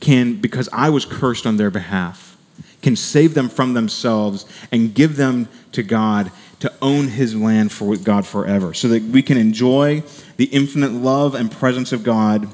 [0.00, 2.36] can, because I was cursed on their behalf,
[2.82, 7.96] can save them from themselves and give them to God to own his land for
[7.96, 10.02] God forever so that we can enjoy
[10.36, 12.48] the infinite love and presence of God.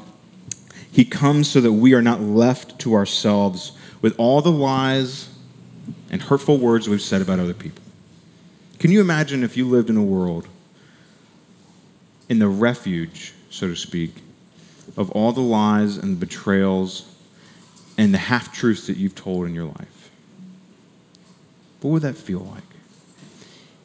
[0.90, 5.28] He comes so that we are not left to ourselves with all the lies
[6.10, 7.82] and hurtful words we've said about other people.
[8.78, 10.48] Can you imagine if you lived in a world
[12.28, 14.16] in the refuge, so to speak,
[14.96, 17.08] of all the lies and betrayals
[17.96, 20.10] and the half truths that you've told in your life?
[21.80, 22.62] What would that feel like?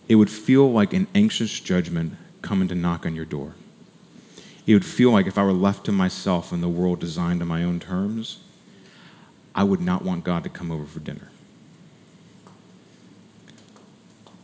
[0.07, 3.53] It would feel like an anxious judgment coming to knock on your door.
[4.65, 7.47] It would feel like if I were left to myself in the world designed on
[7.47, 8.39] my own terms,
[9.57, 11.31] I would not want God to come over for dinner.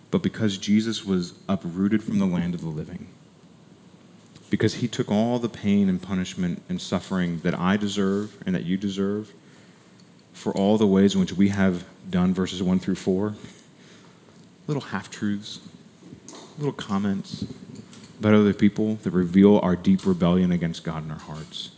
[0.10, 3.08] But because Jesus was uprooted from the land of the living,
[4.50, 8.64] because he took all the pain and punishment and suffering that I deserve and that
[8.64, 9.32] you deserve
[10.34, 13.36] for all the ways in which we have done verses 1 through 4,
[14.68, 15.60] little half truths,
[16.58, 17.46] little comments
[18.20, 21.72] about other people that reveal our deep rebellion against God in our hearts.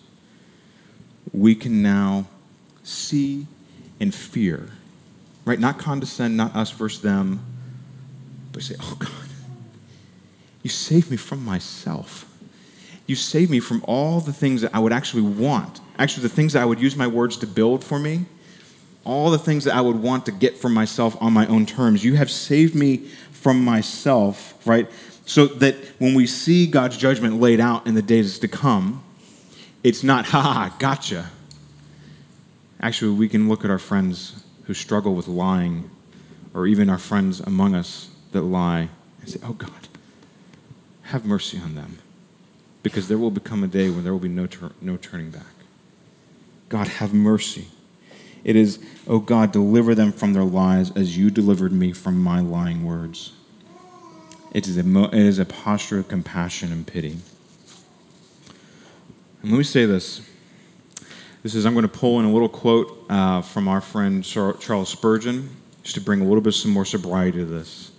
[1.34, 2.28] We can now
[2.86, 3.48] see
[4.00, 4.70] and fear,
[5.44, 5.60] right?
[5.60, 7.42] Not condescend, not us versus them,
[8.52, 9.12] but say, oh God,
[10.64, 12.32] you saved me from myself.
[13.08, 15.80] You saved me from all the things that I would actually want.
[16.00, 18.26] Actually, the things that I would use my words to build for me,
[19.04, 22.04] all the things that I would want to get for myself on my own terms.
[22.04, 22.98] You have saved me
[23.32, 24.90] from myself, right?
[25.26, 29.04] So that when we see God's judgment laid out in the days to come,
[29.84, 31.30] it's not, ha ha, gotcha.
[32.82, 35.90] Actually, we can look at our friends who struggle with lying,
[36.54, 38.90] or even our friends among us that lie,
[39.22, 39.88] and say, Oh God,
[41.04, 42.00] have mercy on them.
[42.84, 45.44] Because there will become a day when there will be no, tur- no turning back.
[46.70, 47.68] God, have mercy.
[48.44, 52.40] It is, Oh God, deliver them from their lies as you delivered me from my
[52.40, 53.34] lying words.
[54.52, 57.18] It is a, mo- it is a posture of compassion and pity.
[59.42, 60.22] And let me say this
[61.46, 64.90] this is, I'm going to pull in a little quote uh, from our friend Charles
[64.90, 67.92] Spurgeon, just to bring a little bit some more sobriety to this.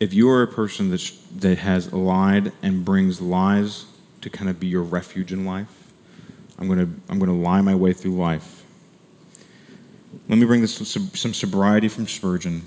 [0.00, 3.84] If you are a person that's, that has lied and brings lies
[4.22, 5.92] to kind of be your refuge in life,
[6.58, 8.64] I'm going to, I'm going to lie my way through life.
[10.28, 12.62] Let me bring this some sobriety from Spurgeon.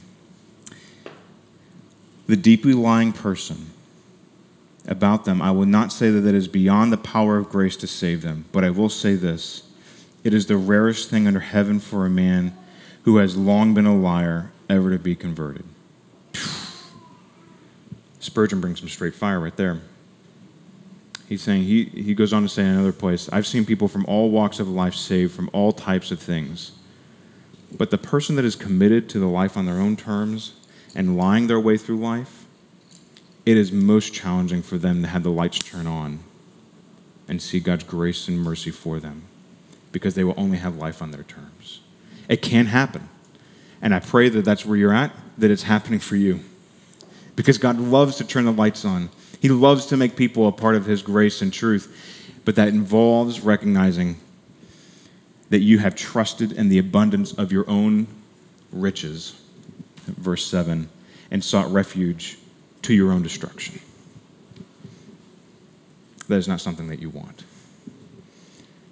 [2.28, 3.73] The deeply lying person
[4.88, 7.88] about them, I will not say that it is beyond the power of grace to
[7.88, 9.64] save them, but I will say this
[10.24, 12.56] it is the rarest thing under heaven for a man
[13.04, 15.66] who has long been a liar ever to be converted.
[18.20, 19.82] Spurgeon brings some straight fire right there.
[21.28, 24.06] He's saying, he, he goes on to say in another place, I've seen people from
[24.06, 26.74] all walks of life saved from all types of things.
[27.76, 30.54] But the person that is committed to the life on their own terms
[30.96, 32.43] and lying their way through life,
[33.46, 36.20] it is most challenging for them to have the lights turn on
[37.28, 39.24] and see God's grace and mercy for them
[39.92, 41.82] because they will only have life on their terms.
[42.30, 43.10] It can happen.
[43.82, 46.40] And I pray that that's where you're at, that it's happening for you.
[47.36, 49.10] Because God loves to turn the lights on.
[49.42, 52.40] He loves to make people a part of His grace and truth.
[52.46, 54.18] But that involves recognizing
[55.50, 58.08] that you have trusted in the abundance of your own
[58.72, 59.40] riches,
[60.08, 60.90] verse 7,
[61.30, 62.38] and sought refuge
[62.84, 63.80] to your own destruction.
[66.28, 67.44] That is not something that you want.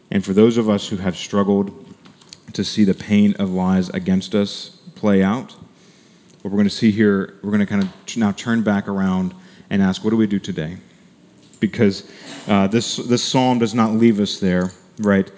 [0.09, 1.81] And for those of us who have struggled
[2.53, 5.53] to see the pain of lies against us play out.
[6.41, 9.33] What we're going to see here, we're going to kind of now turn back around
[9.69, 10.77] and ask, what do we do today?
[11.59, 12.09] Because
[12.47, 15.31] uh, this, this psalm does not leave us there, right?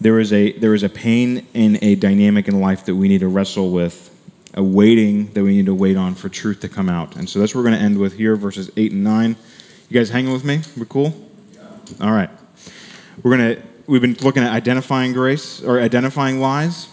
[0.00, 3.20] There is, a, there is a pain in a dynamic in life that we need
[3.20, 4.14] to wrestle with,
[4.54, 7.16] a waiting that we need to wait on for truth to come out.
[7.16, 9.36] And so that's what we're going to end with here, verses 8 and 9.
[9.88, 10.60] You guys hanging with me?
[10.76, 11.14] We're cool?
[12.00, 12.30] All right.
[13.22, 16.88] We're going to we've been looking at identifying grace or identifying lies,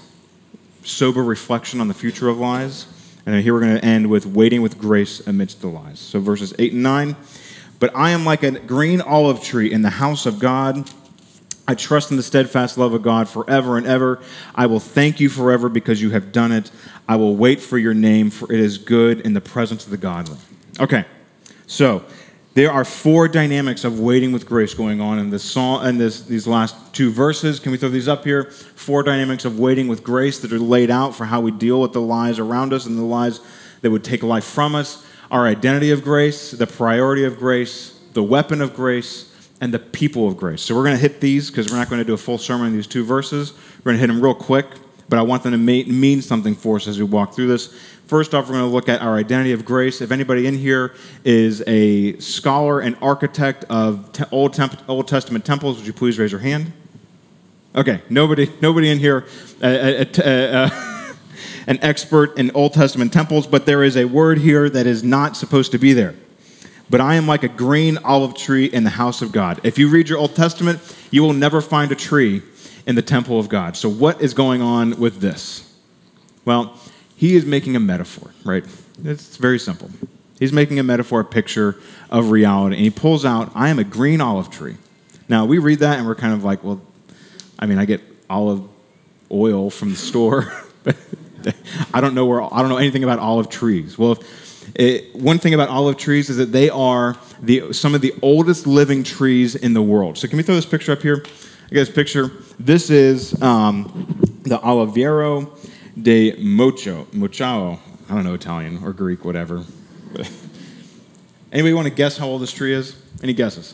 [0.83, 2.87] sober reflection on the future of lies,
[3.25, 5.99] and then here we're going to end with waiting with grace amidst the lies.
[5.99, 7.15] So verses 8 and 9.
[7.79, 10.89] But I am like a green olive tree in the house of God.
[11.67, 14.21] I trust in the steadfast love of God forever and ever.
[14.53, 16.71] I will thank you forever because you have done it.
[17.07, 19.97] I will wait for your name, for it is good in the presence of the
[19.97, 20.37] godly.
[20.79, 21.05] Okay,
[21.67, 22.03] so
[22.55, 26.21] there are four dynamics of waiting with grace going on in this song and this,
[26.21, 27.59] these last two verses.
[27.59, 28.45] Can we throw these up here?
[28.45, 31.93] Four dynamics of waiting with grace that are laid out for how we deal with
[31.93, 33.39] the lies around us and the lies
[33.81, 35.05] that would take life from us.
[35.29, 40.27] Our identity of grace, the priority of grace, the weapon of grace, and the people
[40.27, 40.61] of grace.
[40.61, 42.67] So we're going to hit these because we're not going to do a full sermon
[42.67, 43.53] in these two verses.
[43.79, 44.65] We're going to hit them real quick,
[45.09, 47.67] but I want them to mean something for us as we walk through this.
[48.07, 49.99] First off, we're going to look at our identity of grace.
[49.99, 50.93] If anybody in here
[51.23, 56.19] is a scholar and architect of te- Old, Temp- Old Testament temples, would you please
[56.19, 56.71] raise your hand?
[57.75, 59.25] Okay, nobody, nobody in here,
[59.61, 60.69] uh, uh, uh, uh
[61.67, 65.35] an expert in Old Testament temples, but there is a word here that is not
[65.35, 66.13] supposed to be there.
[66.89, 69.59] But I am like a green olive tree in the house of God.
[69.63, 70.79] If you read your Old Testament,
[71.09, 72.43] you will never find a tree
[72.85, 73.75] in the temple of God.
[73.75, 75.73] So, what is going on with this?
[76.43, 76.77] Well,
[77.15, 78.63] he is making a metaphor, right?
[79.03, 79.89] It's very simple.
[80.39, 81.79] He's making a metaphor, a picture
[82.09, 84.75] of reality, and he pulls out, I am a green olive tree.
[85.29, 86.81] Now, we read that and we're kind of like, well,
[87.57, 88.63] I mean, I get olive
[89.31, 90.53] oil from the store.
[90.83, 90.95] but
[91.93, 93.97] I don't know where I don't know anything about olive trees.
[93.97, 94.17] Well,
[94.75, 98.13] it, eh, one thing about olive trees is that they are the, some of the
[98.21, 100.17] oldest living trees in the world.
[100.17, 101.23] So, can we throw this picture up here?
[101.65, 102.31] I this picture.
[102.59, 105.49] This is um, the Oliviero
[105.99, 107.79] de Mocho, Mochao.
[108.07, 109.65] I don't know Italian or Greek, whatever.
[111.51, 112.95] Anybody want to guess how old this tree is?
[113.23, 113.73] Any guesses?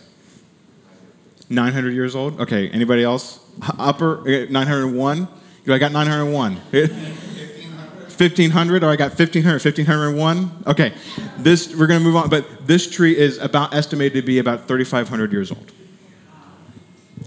[1.49, 2.39] 900 years old?
[2.39, 3.41] Okay, anybody else?
[3.77, 5.27] Upper, uh, 901?
[5.67, 6.55] I got 901.
[6.55, 10.63] 1500 or I got 1500, 1501?
[10.65, 10.93] Okay,
[11.39, 14.69] this, we're going to move on, but this tree is about estimated to be about
[14.69, 15.73] 3,500 years old.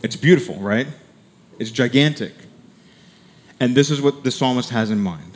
[0.02, 0.86] It's beautiful, right?
[1.58, 2.32] It's gigantic.
[3.60, 5.34] And this is what the psalmist has in mind.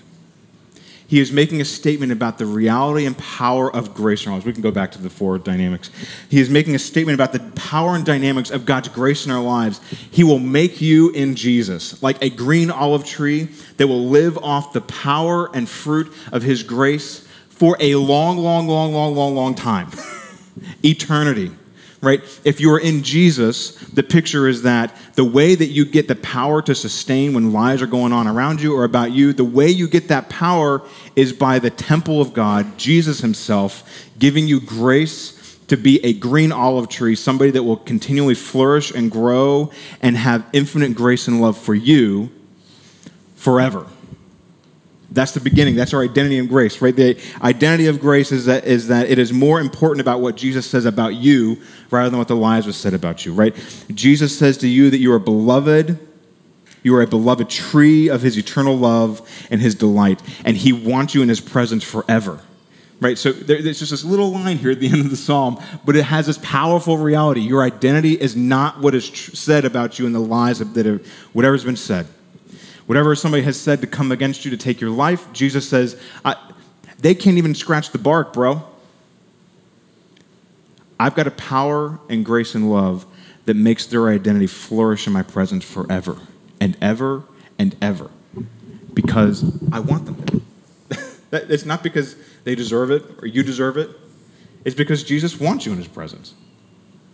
[1.09, 4.45] He is making a statement about the reality and power of grace in our lives.
[4.45, 5.91] We can go back to the four dynamics.
[6.29, 9.43] He is making a statement about the power and dynamics of God's grace in our
[9.43, 9.81] lives.
[10.11, 13.45] He will make you in Jesus like a green olive tree
[13.79, 18.69] that will live off the power and fruit of His grace for a long, long,
[18.69, 19.91] long, long, long, long time.
[20.85, 21.53] Eternity
[22.01, 22.21] right?
[22.45, 26.15] If you are in Jesus, the picture is that the way that you get the
[26.17, 29.69] power to sustain when lies are going on around you or about you, the way
[29.69, 30.83] you get that power
[31.17, 36.53] is by the temple of God, Jesus Himself, giving you grace to be a green
[36.53, 39.71] olive tree, somebody that will continually flourish and grow
[40.01, 42.31] and have infinite grace and love for you
[43.37, 43.87] forever.
[45.19, 45.75] That's the beginning.
[45.75, 46.95] That's our identity in grace, right?
[46.95, 50.65] The identity of grace is that, is that it is more important about what Jesus
[50.65, 51.61] says about you
[51.91, 53.53] rather than what the lies was said about you, right?
[53.93, 55.99] Jesus says to you that you are beloved,
[56.85, 61.17] you are a beloved tree of his eternal love and his delight, and he wants
[61.17, 62.39] you in his presence forever.
[63.01, 63.19] Right?
[63.19, 65.97] So there, there's just this little line here at the end of the psalm, but
[65.97, 67.41] it has this powerful reality.
[67.41, 70.87] Your identity is not what is tr- said about you in the lies of, that
[70.87, 72.07] have, whatever's been said.
[72.89, 76.01] Whatever somebody has said to come against you to take your life, Jesus says,
[76.99, 78.67] they can't even scratch the bark, bro.
[80.99, 83.05] I've got a power and grace and love
[83.45, 86.17] that makes their identity flourish in my presence forever
[86.63, 87.25] and ever
[87.59, 88.11] and ever
[88.95, 90.43] because I want them
[91.29, 91.43] there.
[91.47, 93.91] it's not because they deserve it or you deserve it.
[94.65, 96.33] It's because Jesus wants you in his presence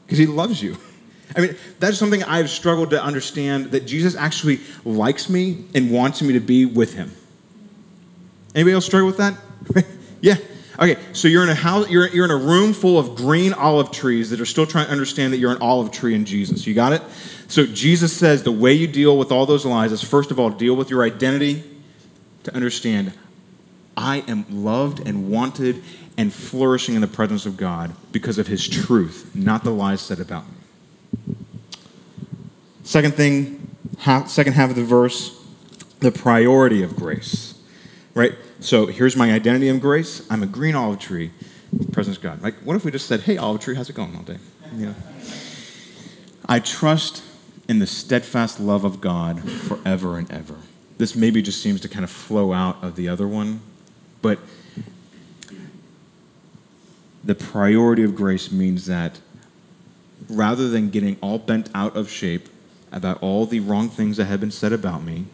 [0.06, 0.76] because he loves you.
[1.36, 6.22] I mean, that's something I've struggled to understand that Jesus actually likes me and wants
[6.22, 7.12] me to be with him.
[8.54, 9.34] Anybody else struggle with that?
[10.20, 10.36] yeah.
[10.78, 13.92] Okay, so you're in a house, you're, you're in a room full of green olive
[13.92, 16.66] trees that are still trying to understand that you're an olive tree in Jesus.
[16.66, 17.02] You got it?
[17.46, 20.50] So Jesus says the way you deal with all those lies is first of all
[20.50, 21.62] deal with your identity
[22.42, 23.12] to understand
[23.96, 25.82] I am loved and wanted
[26.16, 30.18] and flourishing in the presence of God because of his truth, not the lies said
[30.18, 30.63] about me.
[32.84, 35.42] Second thing, half, second half of the verse,
[36.00, 37.54] the priority of grace,
[38.12, 38.34] right?
[38.60, 40.24] So here's my identity in grace.
[40.30, 41.30] I'm a green olive tree.
[41.92, 42.42] Presence God.
[42.42, 44.36] Like, what if we just said, "Hey, olive tree, how's it going all day?"
[44.76, 44.94] You know.
[46.46, 47.22] I trust
[47.68, 50.56] in the steadfast love of God forever and ever.
[50.98, 53.60] This maybe just seems to kind of flow out of the other one,
[54.20, 54.38] but
[57.24, 59.20] the priority of grace means that
[60.28, 62.48] rather than getting all bent out of shape
[62.94, 65.26] about all the wrong things that have been said about me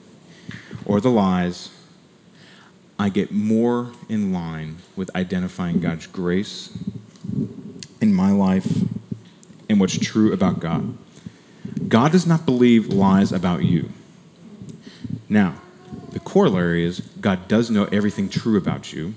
[0.85, 1.71] or the lies,
[2.99, 6.77] I get more in line with identifying God's grace
[8.01, 8.85] in my life
[9.69, 10.97] and what's true about God.
[11.89, 13.91] God does not believe lies about you.
[15.29, 15.61] Now,
[16.11, 19.15] the corollary is God does know everything true about you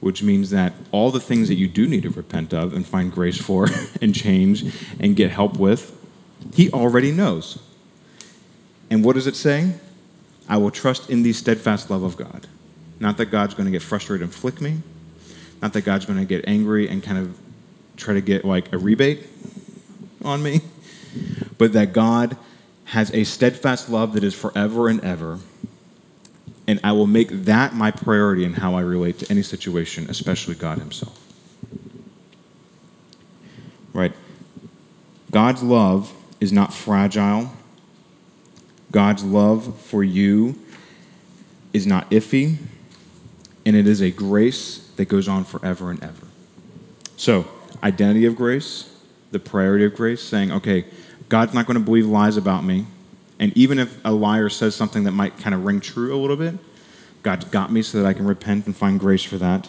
[0.00, 3.10] which means that all the things that you do need to repent of and find
[3.10, 3.68] grace for
[4.02, 5.96] and change and get help with,
[6.52, 7.58] He already knows.
[8.90, 9.72] And what does it say?
[10.48, 12.46] I will trust in the steadfast love of God.
[13.00, 14.78] Not that God's going to get frustrated and flick me,
[15.62, 17.38] not that God's going to get angry and kind of
[17.96, 19.26] try to get like a rebate
[20.22, 20.60] on me,
[21.58, 22.36] but that God
[22.86, 25.38] has a steadfast love that is forever and ever
[26.66, 30.54] and I will make that my priority in how I relate to any situation, especially
[30.54, 31.20] God Himself.
[33.92, 34.12] Right?
[35.30, 37.50] God's love is not fragile.
[38.90, 40.56] God's love for you
[41.72, 42.56] is not iffy,
[43.66, 46.26] and it is a grace that goes on forever and ever.
[47.16, 47.46] So,
[47.82, 48.96] identity of grace,
[49.30, 50.84] the priority of grace, saying, okay,
[51.28, 52.86] God's not going to believe lies about me.
[53.38, 56.36] And even if a liar says something that might kind of ring true a little
[56.36, 56.54] bit,
[57.22, 59.68] God's got me so that I can repent and find grace for that.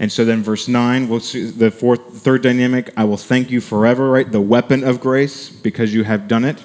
[0.00, 3.60] And so then, verse 9, we'll see the fourth, third dynamic I will thank you
[3.60, 4.30] forever, right?
[4.30, 6.64] The weapon of grace, because you have done it.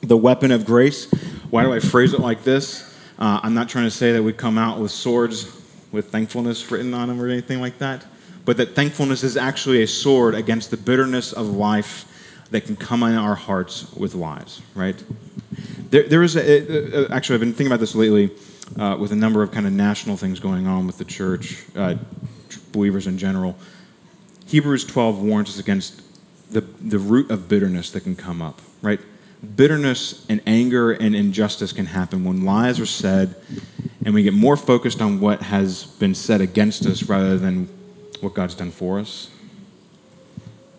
[0.00, 1.04] The weapon of grace.
[1.50, 2.82] Why do I phrase it like this?
[3.18, 5.44] Uh, I'm not trying to say that we come out with swords
[5.92, 8.04] with thankfulness written on them or anything like that,
[8.44, 12.04] but that thankfulness is actually a sword against the bitterness of life
[12.50, 15.02] that can come in our hearts with lies, right?
[15.90, 18.30] There, there is a, actually, I've been thinking about this lately
[18.78, 21.96] uh, with a number of kind of national things going on with the church, uh,
[22.76, 23.56] believers in general.
[24.46, 26.02] Hebrews 12 warns us against
[26.52, 29.00] the, the root of bitterness that can come up, right?
[29.56, 33.34] Bitterness and anger and injustice can happen when lies are said
[34.04, 37.68] and we get more focused on what has been said against us rather than
[38.20, 39.30] what God's done for us.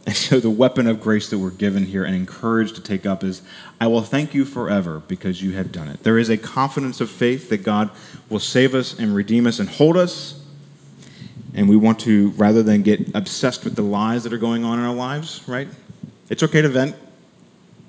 [0.07, 3.25] And so the weapon of grace that we're given here and encouraged to take up
[3.25, 3.41] is
[3.81, 6.03] I will thank you forever because you have done it.
[6.03, 7.89] There is a confidence of faith that God
[8.29, 10.36] will save us and redeem us and hold us.
[11.57, 14.79] And we want to, rather than get obsessed with the lies that are going on
[14.79, 15.67] in our lives, right?
[16.29, 16.95] It's okay to vent.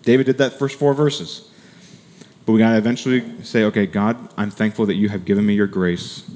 [0.02, 1.50] David did that first four verses.
[2.46, 5.54] But we got to eventually say, okay, God, I'm thankful that you have given me
[5.54, 6.28] your grace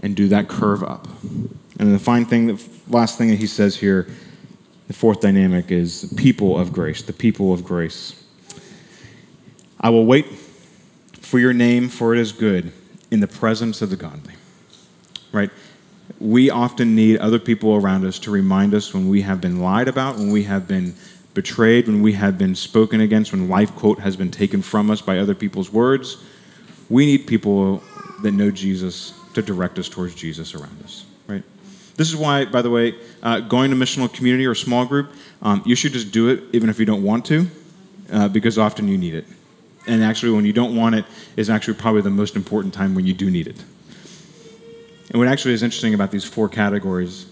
[0.00, 1.06] and do that curve up.
[1.78, 4.08] And the fine thing, the last thing that he says here
[4.88, 8.22] the fourth dynamic is the people of grace, the people of grace.
[9.80, 10.26] I will wait
[11.20, 12.72] for your name, for it is good
[13.10, 14.34] in the presence of the godly.
[15.32, 15.50] Right?
[16.18, 19.88] We often need other people around us to remind us when we have been lied
[19.88, 20.94] about, when we have been
[21.34, 25.00] betrayed, when we have been spoken against, when life quote has been taken from us
[25.00, 26.22] by other people's words.
[26.88, 27.82] We need people
[28.22, 31.04] that know Jesus to direct us towards Jesus around us.
[31.26, 31.42] Right?
[31.96, 35.62] This is why, by the way, uh, going to missional community or small group, um,
[35.64, 37.48] you should just do it even if you don't want to,
[38.12, 39.26] uh, because often you need it.
[39.86, 41.04] And actually, when you don't want it,
[41.36, 43.64] is actually probably the most important time when you do need it.
[45.12, 47.26] And what actually is interesting about these four categories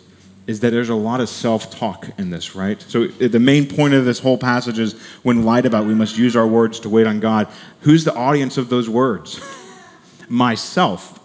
[0.47, 2.81] is that there's a lot of self talk in this, right?
[2.83, 6.37] So the main point of this whole passage is when lied about, we must use
[6.37, 7.49] our words to wait on God.
[7.81, 9.41] Who's the audience of those words?
[10.28, 11.18] Myself,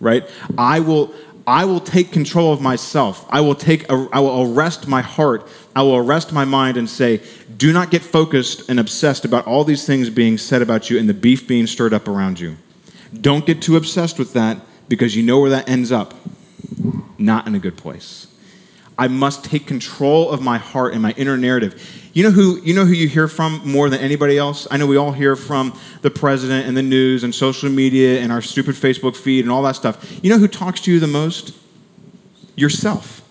[0.00, 0.28] right?
[0.58, 1.14] I will,
[1.46, 3.24] I will take control of myself.
[3.30, 5.48] I will take a, I will arrest my heart.
[5.76, 7.22] I will arrest my mind and say,
[7.56, 11.08] do not get focused and obsessed about all these things being said about you and
[11.08, 12.56] the beef being stirred up around you.
[13.18, 14.58] Don't get too obsessed with that
[14.88, 16.14] because you know where that ends up.
[17.18, 18.26] Not in a good place.
[18.96, 22.10] I must take control of my heart and my inner narrative.
[22.12, 24.68] You know who you know who you hear from more than anybody else?
[24.70, 28.30] I know we all hear from the president and the news and social media and
[28.30, 30.20] our stupid Facebook feed and all that stuff.
[30.22, 31.56] You know who talks to you the most?
[32.54, 33.22] Yourself.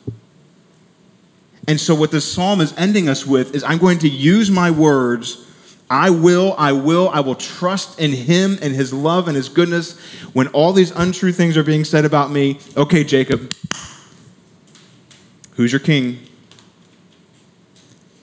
[1.66, 4.70] And so what this psalm is ending us with is I'm going to use my
[4.70, 5.48] words
[5.90, 10.00] I will, I will, I will trust in him and his love and his goodness
[10.34, 12.60] when all these untrue things are being said about me.
[12.76, 13.54] Okay, Jacob,
[15.56, 16.20] who's your king?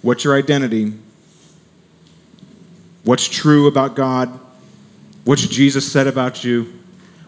[0.02, 0.94] What's your identity?
[3.04, 4.40] What's true about God?
[5.24, 6.72] What's Jesus said about you?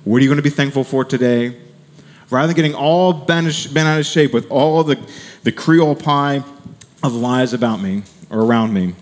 [0.04, 1.56] What are you going to be thankful for today?
[2.30, 4.98] Rather than getting all bent, out of shape with all the,
[5.42, 6.42] the Creole pie
[7.02, 8.94] of lies about me or around me,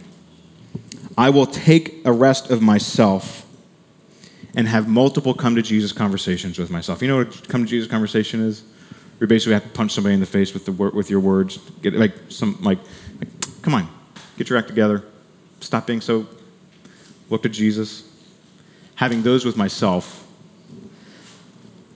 [1.16, 3.46] I will take a rest of myself
[4.54, 7.02] and have multiple come to Jesus conversations with myself.
[7.02, 8.64] You know what a come to Jesus conversation is?
[9.20, 11.58] You basically have to punch somebody in the face with the with your words.
[11.82, 12.78] Get like some like,
[13.18, 13.28] like
[13.62, 13.88] come on,
[14.38, 15.04] get your act together.
[15.61, 16.26] Stop being so.
[17.28, 18.04] Look to Jesus.
[18.96, 20.26] Having those with myself,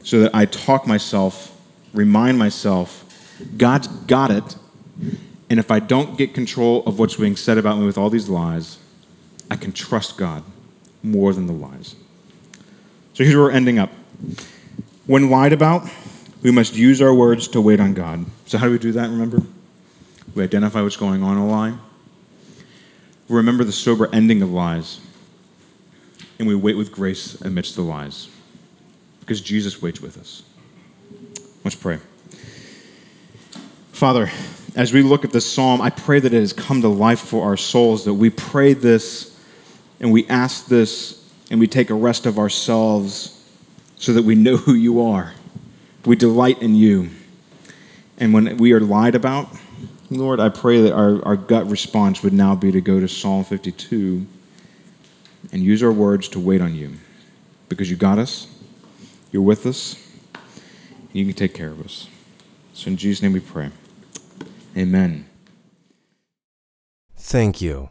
[0.03, 1.59] so that I talk myself,
[1.93, 3.05] remind myself,
[3.57, 4.57] God's got it,
[5.51, 8.29] and if I don't get control of what's being said about me with all these
[8.29, 8.79] lies,
[9.51, 10.43] I can trust God
[11.03, 11.97] more than the lies.
[13.13, 13.91] So here's where we're ending up.
[15.07, 15.89] When lied about,
[16.43, 18.25] we must use our words to wait on God.
[18.47, 19.43] So, how do we do that, remember?
[20.35, 21.77] We identify what's going on in a lie.
[23.29, 25.01] We remember the sober ending of lies.
[26.39, 28.29] And we wait with grace amidst the lies.
[29.21, 30.43] Because Jesus waits with us.
[31.65, 31.99] Let's pray.
[33.93, 34.31] Father,
[34.75, 37.45] as we look at this psalm, I pray that it has come to life for
[37.45, 39.34] our souls, that we pray this
[40.01, 43.31] and we ask this and we take a rest of ourselves
[43.97, 45.35] so that we know who you are.
[46.05, 47.11] We delight in you.
[48.19, 49.49] And when we are lied about,
[50.11, 53.45] Lord, I pray that our, our gut response would now be to go to Psalm
[53.45, 54.27] 52
[55.53, 56.95] and use our words to wait on you
[57.69, 58.47] because you got us,
[59.33, 59.97] you're with us,
[60.35, 62.09] and you can take care of us.
[62.75, 63.71] So in Jesus' name we pray.
[64.77, 65.27] Amen.
[67.17, 67.91] Thank you